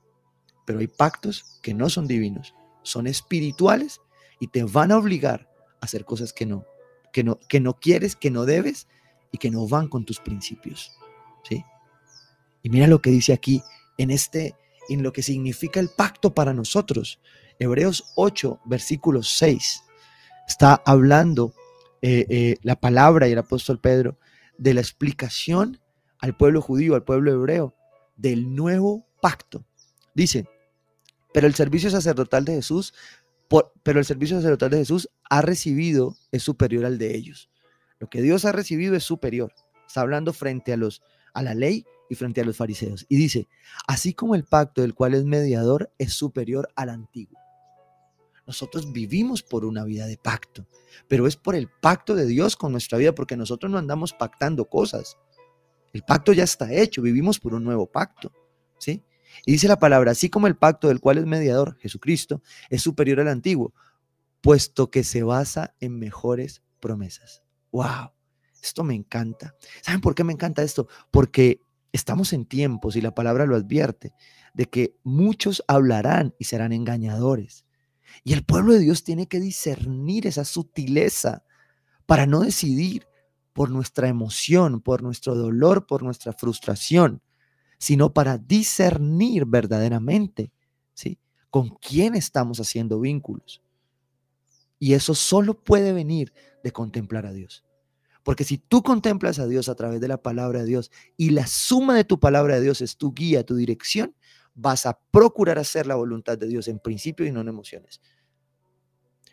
pero 0.66 0.81
hay 0.81 0.87
pactos 0.87 1.59
que 1.62 1.75
no 1.75 1.88
son 1.88 2.07
divinos, 2.07 2.55
son 2.83 3.07
espirituales 3.07 4.01
y 4.38 4.49
te 4.49 4.64
van 4.64 4.93
a 4.93 4.99
obligar 4.99 5.49
a 5.81 5.87
hacer 5.87 6.05
cosas 6.05 6.35
que 6.35 6.45
no, 6.45 6.66
que 7.12 7.25
no, 7.25 7.38
que 7.49 7.59
no 7.59 7.81
quieres, 7.81 8.16
que 8.16 8.31
no 8.31 8.45
debes 8.45 8.87
y 9.33 9.38
que 9.38 9.51
no 9.51 9.66
van 9.66 9.88
con 9.88 10.05
tus 10.05 10.21
principios. 10.21 10.93
¿sí? 11.49 11.64
Y 12.62 12.69
mira 12.69 12.87
lo 12.87 13.01
que 13.01 13.11
dice 13.11 13.33
aquí 13.33 13.62
en 13.97 14.11
este 14.11 14.57
en 14.90 15.05
lo 15.05 15.12
que 15.12 15.23
significa 15.23 15.79
el 15.79 15.88
pacto 15.88 16.35
para 16.35 16.53
nosotros. 16.53 17.21
Hebreos 17.61 18.12
8, 18.16 18.62
versículo 18.64 19.23
6. 19.23 19.85
Está 20.49 20.83
hablando 20.87 21.53
eh, 22.01 22.27
eh, 22.31 22.57
la 22.62 22.81
palabra 22.81 23.29
y 23.29 23.33
el 23.33 23.38
apóstol 23.38 23.79
Pedro 23.79 24.18
de 24.57 24.73
la 24.73 24.81
explicación 24.81 25.79
al 26.18 26.35
pueblo 26.35 26.62
judío, 26.62 26.94
al 26.94 27.05
pueblo 27.05 27.33
hebreo, 27.33 27.75
del 28.16 28.55
nuevo 28.55 29.07
pacto. 29.20 29.64
Dice, 30.14 30.49
pero 31.35 31.46
el 31.46 31.55
servicio 31.55 31.90
sacerdotal 31.90 32.46
de 32.46 32.55
Jesús, 32.55 32.94
pero 33.83 33.99
el 33.99 34.07
servicio 34.07 34.37
sacerdotal 34.37 34.70
de 34.70 34.79
Jesús 34.79 35.11
ha 35.29 35.42
recibido, 35.42 36.16
es 36.33 36.42
superior 36.42 36.87
al 36.87 36.96
de 36.96 37.14
ellos. 37.14 37.51
Lo 37.99 38.09
que 38.09 38.23
Dios 38.23 38.46
ha 38.46 38.53
recibido 38.53 38.96
es 38.96 39.05
superior. 39.05 39.53
Está 39.87 40.01
hablando 40.01 40.33
frente 40.33 40.73
a, 40.73 40.79
los, 40.79 41.03
a 41.35 41.42
la 41.42 41.55
ley 41.55 41.85
y 42.09 42.14
frente 42.14 42.40
a 42.40 42.44
los 42.44 42.57
fariseos. 42.57 43.05
Y 43.11 43.16
dice, 43.16 43.49
así 43.87 44.14
como 44.14 44.35
el 44.35 44.44
pacto 44.44 44.81
del 44.81 44.94
cual 44.94 45.12
es 45.12 45.25
mediador 45.27 45.92
es 45.99 46.14
superior 46.14 46.70
al 46.75 46.88
antiguo. 46.88 47.38
Nosotros 48.50 48.90
vivimos 48.90 49.44
por 49.44 49.64
una 49.64 49.84
vida 49.84 50.06
de 50.06 50.16
pacto, 50.16 50.66
pero 51.06 51.28
es 51.28 51.36
por 51.36 51.54
el 51.54 51.68
pacto 51.68 52.16
de 52.16 52.26
Dios 52.26 52.56
con 52.56 52.72
nuestra 52.72 52.98
vida, 52.98 53.14
porque 53.14 53.36
nosotros 53.36 53.70
no 53.70 53.78
andamos 53.78 54.12
pactando 54.12 54.64
cosas. 54.64 55.18
El 55.92 56.02
pacto 56.02 56.32
ya 56.32 56.42
está 56.42 56.72
hecho, 56.72 57.00
vivimos 57.00 57.38
por 57.38 57.54
un 57.54 57.62
nuevo 57.62 57.86
pacto, 57.86 58.32
¿sí? 58.76 59.04
Y 59.46 59.52
dice 59.52 59.68
la 59.68 59.78
palabra, 59.78 60.10
así 60.10 60.28
como 60.28 60.48
el 60.48 60.56
pacto 60.56 60.88
del 60.88 60.98
cual 60.98 61.18
es 61.18 61.26
mediador, 61.26 61.78
Jesucristo, 61.78 62.42
es 62.70 62.82
superior 62.82 63.20
al 63.20 63.28
antiguo, 63.28 63.72
puesto 64.40 64.90
que 64.90 65.04
se 65.04 65.22
basa 65.22 65.76
en 65.78 66.00
mejores 66.00 66.60
promesas. 66.80 67.44
¡Wow! 67.70 68.10
Esto 68.60 68.82
me 68.82 68.96
encanta. 68.96 69.54
¿Saben 69.80 70.00
por 70.00 70.16
qué 70.16 70.24
me 70.24 70.32
encanta 70.32 70.64
esto? 70.64 70.88
Porque 71.12 71.60
estamos 71.92 72.32
en 72.32 72.46
tiempos, 72.46 72.96
y 72.96 73.00
la 73.00 73.14
palabra 73.14 73.46
lo 73.46 73.54
advierte, 73.54 74.12
de 74.54 74.66
que 74.66 74.96
muchos 75.04 75.62
hablarán 75.68 76.34
y 76.40 76.46
serán 76.46 76.72
engañadores. 76.72 77.64
Y 78.25 78.33
el 78.33 78.44
pueblo 78.44 78.73
de 78.73 78.81
Dios 78.81 79.05
tiene 79.05 79.27
que 79.27 79.40
discernir 79.40 80.27
esa 80.27 80.44
sutileza 80.44 81.44
para 82.07 82.27
no 82.27 82.40
decidir 82.40 83.07
por 83.53 83.70
nuestra 83.70 84.09
emoción, 84.09 84.81
por 84.81 85.03
nuestro 85.03 85.35
dolor, 85.35 85.87
por 85.87 86.03
nuestra 86.03 86.33
frustración, 86.33 87.23
sino 87.79 88.12
para 88.12 88.38
discernir 88.38 89.44
verdaderamente, 89.46 90.53
¿sí? 90.94 91.18
Con 91.51 91.70
quién 91.77 92.14
estamos 92.14 92.61
haciendo 92.61 93.01
vínculos. 93.01 93.62
Y 94.79 94.94
eso 94.94 95.14
solo 95.14 95.62
puede 95.62 95.92
venir 95.92 96.33
de 96.62 96.73
contemplar 96.73 97.27
a 97.27 97.33
Dios. 97.33 97.64
Porque 98.23 98.44
si 98.44 98.59
tú 98.59 98.83
contemplas 98.83 99.38
a 99.38 99.46
Dios 99.46 99.68
a 99.68 99.75
través 99.75 100.01
de 100.01 100.09
la 100.09 100.23
palabra 100.23 100.61
de 100.61 100.66
Dios 100.66 100.90
y 101.16 101.31
la 101.31 101.46
suma 101.46 101.94
de 101.94 102.05
tu 102.05 102.20
palabra 102.20 102.57
de 102.57 102.62
Dios 102.62 102.81
es 102.81 102.96
tu 102.96 103.12
guía, 103.12 103.44
tu 103.44 103.57
dirección, 103.57 104.14
vas 104.61 104.87
a 104.87 104.99
procurar 105.11 105.59
hacer 105.59 105.87
la 105.87 105.94
voluntad 105.94 106.37
de 106.37 106.46
Dios 106.46 106.68
en 106.68 106.79
principio 106.79 107.27
y 107.27 107.33
no 107.33 107.40
en 107.40 107.49
emociones. 107.49 108.01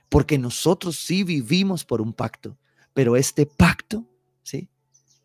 Porque 0.10 0.38
nosotros 0.38 0.98
sí 0.98 1.24
vivimos 1.24 1.84
por 1.84 2.02
un 2.02 2.14
pacto, 2.14 2.58
Pero 2.94 3.16
este 3.16 3.46
pacto, 3.46 4.08
¿sí? 4.42 4.70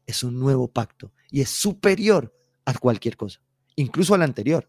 Es 0.05 0.23
un 0.23 0.38
nuevo 0.38 0.69
pacto 0.69 1.12
y 1.31 1.41
es 1.41 1.49
superior 1.49 2.37
a 2.67 2.75
cualquier 2.75 3.17
cosa, 3.17 3.41
incluso 3.77 4.15
al 4.15 4.23
anterior, 4.23 4.69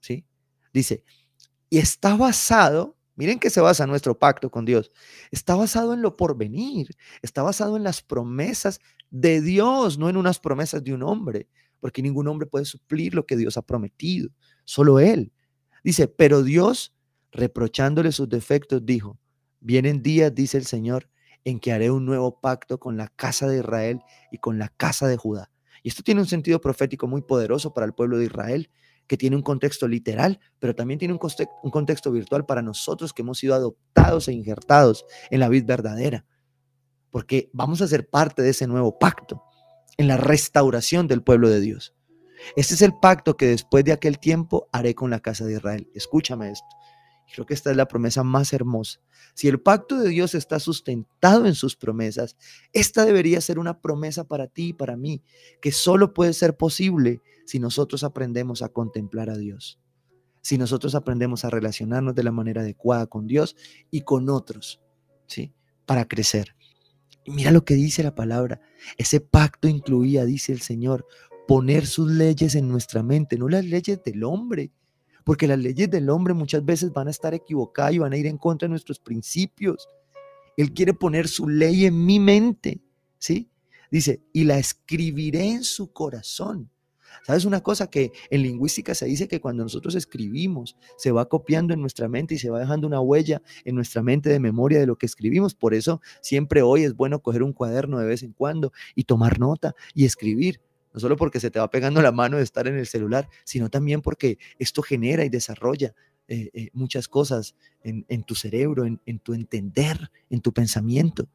¿sí? 0.00 0.26
Dice, 0.72 1.04
y 1.70 1.78
está 1.78 2.16
basado, 2.16 2.98
miren 3.16 3.38
que 3.38 3.48
se 3.48 3.62
basa 3.62 3.86
nuestro 3.86 4.18
pacto 4.18 4.50
con 4.50 4.66
Dios, 4.66 4.92
está 5.30 5.54
basado 5.54 5.94
en 5.94 6.02
lo 6.02 6.16
porvenir, 6.18 6.88
está 7.22 7.42
basado 7.42 7.78
en 7.78 7.84
las 7.84 8.02
promesas 8.02 8.80
de 9.10 9.40
Dios, 9.40 9.96
no 9.96 10.10
en 10.10 10.18
unas 10.18 10.38
promesas 10.38 10.84
de 10.84 10.92
un 10.92 11.02
hombre, 11.02 11.48
porque 11.84 12.00
ningún 12.00 12.26
hombre 12.28 12.46
puede 12.46 12.64
suplir 12.64 13.14
lo 13.14 13.26
que 13.26 13.36
Dios 13.36 13.58
ha 13.58 13.60
prometido, 13.60 14.30
solo 14.64 15.00
Él. 15.00 15.34
Dice, 15.84 16.08
pero 16.08 16.42
Dios, 16.42 16.94
reprochándole 17.30 18.10
sus 18.10 18.26
defectos, 18.26 18.86
dijo, 18.86 19.18
vienen 19.60 20.02
días, 20.02 20.34
dice 20.34 20.56
el 20.56 20.64
Señor, 20.64 21.10
en 21.44 21.60
que 21.60 21.72
haré 21.72 21.90
un 21.90 22.06
nuevo 22.06 22.40
pacto 22.40 22.80
con 22.80 22.96
la 22.96 23.08
casa 23.08 23.48
de 23.48 23.58
Israel 23.58 24.00
y 24.32 24.38
con 24.38 24.58
la 24.58 24.70
casa 24.70 25.06
de 25.08 25.18
Judá. 25.18 25.50
Y 25.82 25.88
esto 25.90 26.02
tiene 26.02 26.22
un 26.22 26.26
sentido 26.26 26.58
profético 26.58 27.06
muy 27.06 27.20
poderoso 27.20 27.74
para 27.74 27.84
el 27.84 27.92
pueblo 27.92 28.16
de 28.16 28.24
Israel, 28.24 28.70
que 29.06 29.18
tiene 29.18 29.36
un 29.36 29.42
contexto 29.42 29.86
literal, 29.86 30.40
pero 30.58 30.74
también 30.74 30.98
tiene 30.98 31.12
un, 31.12 31.20
un 31.64 31.70
contexto 31.70 32.10
virtual 32.10 32.46
para 32.46 32.62
nosotros 32.62 33.12
que 33.12 33.20
hemos 33.20 33.36
sido 33.36 33.54
adoptados 33.54 34.26
e 34.28 34.32
injertados 34.32 35.04
en 35.28 35.38
la 35.38 35.50
vida 35.50 35.66
verdadera, 35.66 36.24
porque 37.10 37.50
vamos 37.52 37.82
a 37.82 37.88
ser 37.88 38.08
parte 38.08 38.40
de 38.40 38.48
ese 38.48 38.66
nuevo 38.66 38.98
pacto, 38.98 39.42
en 39.96 40.08
la 40.08 40.16
restauración 40.16 41.06
del 41.08 41.22
pueblo 41.22 41.48
de 41.48 41.60
Dios. 41.60 41.94
Este 42.56 42.74
es 42.74 42.82
el 42.82 42.94
pacto 42.94 43.36
que 43.36 43.46
después 43.46 43.84
de 43.84 43.92
aquel 43.92 44.18
tiempo 44.18 44.68
haré 44.72 44.94
con 44.94 45.10
la 45.10 45.20
casa 45.20 45.44
de 45.44 45.54
Israel. 45.54 45.88
Escúchame 45.94 46.50
esto. 46.50 46.66
Creo 47.32 47.46
que 47.46 47.54
esta 47.54 47.70
es 47.70 47.76
la 47.76 47.88
promesa 47.88 48.22
más 48.22 48.52
hermosa. 48.52 49.00
Si 49.34 49.48
el 49.48 49.60
pacto 49.60 49.98
de 49.98 50.10
Dios 50.10 50.34
está 50.34 50.60
sustentado 50.60 51.46
en 51.46 51.54
sus 51.54 51.74
promesas, 51.74 52.36
esta 52.72 53.04
debería 53.04 53.40
ser 53.40 53.58
una 53.58 53.80
promesa 53.80 54.24
para 54.24 54.46
ti 54.46 54.68
y 54.68 54.72
para 54.72 54.96
mí, 54.96 55.22
que 55.60 55.72
solo 55.72 56.12
puede 56.14 56.32
ser 56.32 56.56
posible 56.56 57.22
si 57.46 57.58
nosotros 57.58 58.04
aprendemos 58.04 58.62
a 58.62 58.68
contemplar 58.68 59.30
a 59.30 59.36
Dios, 59.36 59.80
si 60.42 60.58
nosotros 60.58 60.94
aprendemos 60.94 61.44
a 61.44 61.50
relacionarnos 61.50 62.14
de 62.14 62.22
la 62.22 62.30
manera 62.30 62.60
adecuada 62.60 63.06
con 63.06 63.26
Dios 63.26 63.56
y 63.90 64.02
con 64.02 64.28
otros, 64.28 64.80
¿sí? 65.26 65.52
Para 65.86 66.06
crecer. 66.06 66.54
Mira 67.26 67.50
lo 67.50 67.64
que 67.64 67.74
dice 67.74 68.02
la 68.02 68.14
palabra. 68.14 68.60
Ese 68.98 69.20
pacto 69.20 69.68
incluía, 69.68 70.24
dice 70.24 70.52
el 70.52 70.60
Señor, 70.60 71.06
poner 71.46 71.86
sus 71.86 72.10
leyes 72.10 72.54
en 72.54 72.68
nuestra 72.68 73.02
mente, 73.02 73.38
no 73.38 73.48
las 73.48 73.64
leyes 73.64 74.02
del 74.02 74.24
hombre, 74.24 74.70
porque 75.24 75.46
las 75.46 75.58
leyes 75.58 75.90
del 75.90 76.10
hombre 76.10 76.34
muchas 76.34 76.64
veces 76.64 76.92
van 76.92 77.08
a 77.08 77.10
estar 77.10 77.34
equivocadas 77.34 77.94
y 77.94 77.98
van 77.98 78.12
a 78.12 78.16
ir 78.16 78.26
en 78.26 78.38
contra 78.38 78.66
de 78.66 78.70
nuestros 78.70 78.98
principios. 78.98 79.88
Él 80.56 80.72
quiere 80.72 80.92
poner 80.92 81.28
su 81.28 81.48
ley 81.48 81.86
en 81.86 82.04
mi 82.04 82.20
mente, 82.20 82.80
¿sí? 83.18 83.50
Dice, 83.90 84.22
y 84.32 84.44
la 84.44 84.58
escribiré 84.58 85.46
en 85.52 85.64
su 85.64 85.92
corazón. 85.92 86.70
¿Sabes 87.22 87.44
una 87.44 87.62
cosa 87.62 87.88
que 87.88 88.12
en 88.30 88.42
lingüística 88.42 88.94
se 88.94 89.06
dice 89.06 89.28
que 89.28 89.40
cuando 89.40 89.62
nosotros 89.62 89.94
escribimos 89.94 90.76
se 90.96 91.12
va 91.12 91.28
copiando 91.28 91.74
en 91.74 91.80
nuestra 91.80 92.08
mente 92.08 92.34
y 92.34 92.38
se 92.38 92.50
va 92.50 92.60
dejando 92.60 92.86
una 92.86 93.00
huella 93.00 93.42
en 93.64 93.74
nuestra 93.74 94.02
mente 94.02 94.30
de 94.30 94.40
memoria 94.40 94.80
de 94.80 94.86
lo 94.86 94.96
que 94.96 95.06
escribimos? 95.06 95.54
Por 95.54 95.74
eso 95.74 96.00
siempre 96.20 96.62
hoy 96.62 96.84
es 96.84 96.94
bueno 96.94 97.20
coger 97.20 97.42
un 97.42 97.52
cuaderno 97.52 97.98
de 97.98 98.06
vez 98.06 98.22
en 98.22 98.32
cuando 98.32 98.72
y 98.94 99.04
tomar 99.04 99.38
nota 99.38 99.74
y 99.94 100.04
escribir 100.04 100.60
no 100.92 101.00
solo 101.00 101.16
porque 101.16 101.40
se 101.40 101.50
te 101.50 101.58
va 101.58 101.68
pegando 101.68 102.00
la 102.00 102.12
mano 102.12 102.36
de 102.36 102.44
estar 102.44 102.68
en 102.68 102.78
el 102.78 102.86
celular, 102.86 103.28
sino 103.42 103.68
también 103.68 104.00
porque 104.00 104.38
esto 104.60 104.80
genera 104.80 105.24
y 105.24 105.28
desarrolla 105.28 105.92
eh, 106.28 106.50
eh, 106.54 106.70
muchas 106.72 107.08
cosas 107.08 107.56
en, 107.82 108.22
tu 108.22 108.34
cerebro, 108.34 108.86
en, 108.86 109.00
en, 109.04 109.18
tu 109.18 109.34
entender, 109.34 110.10
en 110.30 110.40
tu 110.40 110.52
pensamiento. 110.52 111.28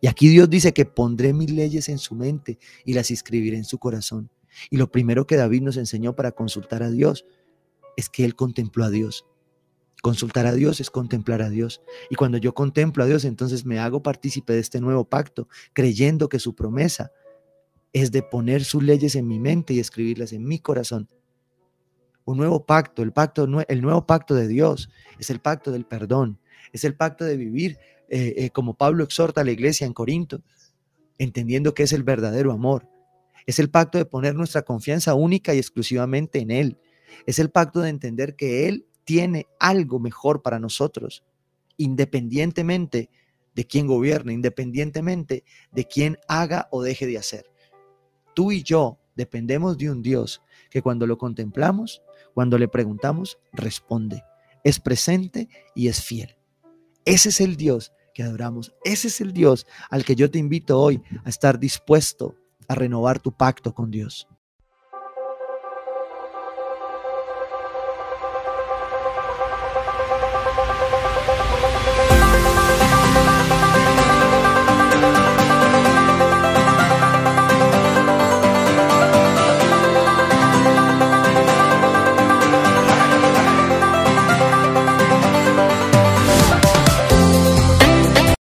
Y 0.00 0.06
aquí 0.06 0.28
Dios 0.28 0.48
dice 0.50 0.72
que 0.72 0.84
pondré 0.84 1.32
mis 1.32 1.50
leyes 1.50 1.88
en 1.88 1.98
su 1.98 2.14
mente 2.14 2.58
y 2.84 2.92
las 2.92 3.10
escribiré 3.10 3.56
en 3.56 3.64
su 3.64 3.78
corazón. 3.78 4.30
Y 4.70 4.76
lo 4.76 4.90
primero 4.90 5.26
que 5.26 5.36
David 5.36 5.62
nos 5.62 5.76
enseñó 5.76 6.14
para 6.14 6.32
consultar 6.32 6.82
a 6.82 6.90
Dios 6.90 7.26
es 7.96 8.08
que 8.08 8.24
él 8.24 8.34
contempló 8.34 8.84
a 8.84 8.90
Dios. 8.90 9.26
Consultar 10.02 10.46
a 10.46 10.52
Dios 10.52 10.80
es 10.80 10.90
contemplar 10.90 11.42
a 11.42 11.50
Dios. 11.50 11.82
Y 12.10 12.14
cuando 12.14 12.38
yo 12.38 12.54
contemplo 12.54 13.02
a 13.02 13.06
Dios, 13.06 13.24
entonces 13.24 13.64
me 13.64 13.78
hago 13.78 14.02
partícipe 14.02 14.52
de 14.52 14.60
este 14.60 14.80
nuevo 14.80 15.04
pacto, 15.08 15.48
creyendo 15.72 16.28
que 16.28 16.38
su 16.38 16.54
promesa 16.54 17.10
es 17.92 18.12
de 18.12 18.22
poner 18.22 18.64
sus 18.64 18.82
leyes 18.82 19.14
en 19.16 19.26
mi 19.26 19.40
mente 19.40 19.72
y 19.72 19.80
escribirlas 19.80 20.32
en 20.32 20.44
mi 20.44 20.58
corazón. 20.58 21.08
Un 22.24 22.36
nuevo 22.36 22.66
pacto, 22.66 23.02
el 23.02 23.12
pacto, 23.12 23.48
el 23.68 23.82
nuevo 23.82 24.06
pacto 24.06 24.34
de 24.34 24.48
Dios, 24.48 24.90
es 25.18 25.30
el 25.30 25.40
pacto 25.40 25.70
del 25.70 25.86
perdón, 25.86 26.38
es 26.72 26.84
el 26.84 26.94
pacto 26.94 27.24
de 27.24 27.36
vivir 27.36 27.78
eh, 28.08 28.34
eh, 28.36 28.50
como 28.50 28.74
Pablo 28.74 29.02
exhorta 29.02 29.40
a 29.40 29.44
la 29.44 29.52
iglesia 29.52 29.86
en 29.86 29.92
Corinto, 29.92 30.42
entendiendo 31.18 31.72
que 31.72 31.84
es 31.84 31.92
el 31.92 32.02
verdadero 32.02 32.52
amor. 32.52 32.88
Es 33.46 33.58
el 33.58 33.70
pacto 33.70 33.98
de 33.98 34.04
poner 34.04 34.34
nuestra 34.34 34.62
confianza 34.62 35.14
única 35.14 35.54
y 35.54 35.58
exclusivamente 35.58 36.40
en 36.40 36.50
Él. 36.50 36.78
Es 37.26 37.38
el 37.38 37.50
pacto 37.50 37.80
de 37.80 37.90
entender 37.90 38.36
que 38.36 38.68
Él 38.68 38.86
tiene 39.04 39.46
algo 39.60 40.00
mejor 40.00 40.42
para 40.42 40.58
nosotros, 40.58 41.24
independientemente 41.76 43.08
de 43.54 43.66
quién 43.66 43.86
gobierne, 43.86 44.32
independientemente 44.32 45.44
de 45.70 45.84
quién 45.86 46.18
haga 46.28 46.68
o 46.70 46.82
deje 46.82 47.06
de 47.06 47.18
hacer 47.18 47.46
tú 48.36 48.52
y 48.52 48.62
yo 48.62 48.98
dependemos 49.16 49.78
de 49.78 49.90
un 49.90 50.02
Dios 50.02 50.42
que 50.70 50.82
cuando 50.82 51.06
lo 51.06 51.16
contemplamos, 51.16 52.02
cuando 52.34 52.58
le 52.58 52.68
preguntamos, 52.68 53.38
responde. 53.50 54.22
Es 54.62 54.78
presente 54.78 55.48
y 55.74 55.88
es 55.88 56.02
fiel. 56.02 56.36
Ese 57.06 57.30
es 57.30 57.40
el 57.40 57.56
Dios 57.56 57.92
que 58.12 58.22
adoramos. 58.22 58.74
Ese 58.84 59.08
es 59.08 59.22
el 59.22 59.32
Dios 59.32 59.66
al 59.88 60.04
que 60.04 60.14
yo 60.14 60.30
te 60.30 60.38
invito 60.38 60.78
hoy 60.78 61.02
a 61.24 61.30
estar 61.30 61.58
dispuesto 61.58 62.36
a 62.68 62.74
renovar 62.74 63.18
tu 63.18 63.32
pacto 63.32 63.74
con 63.74 63.90
Dios. 63.90 64.28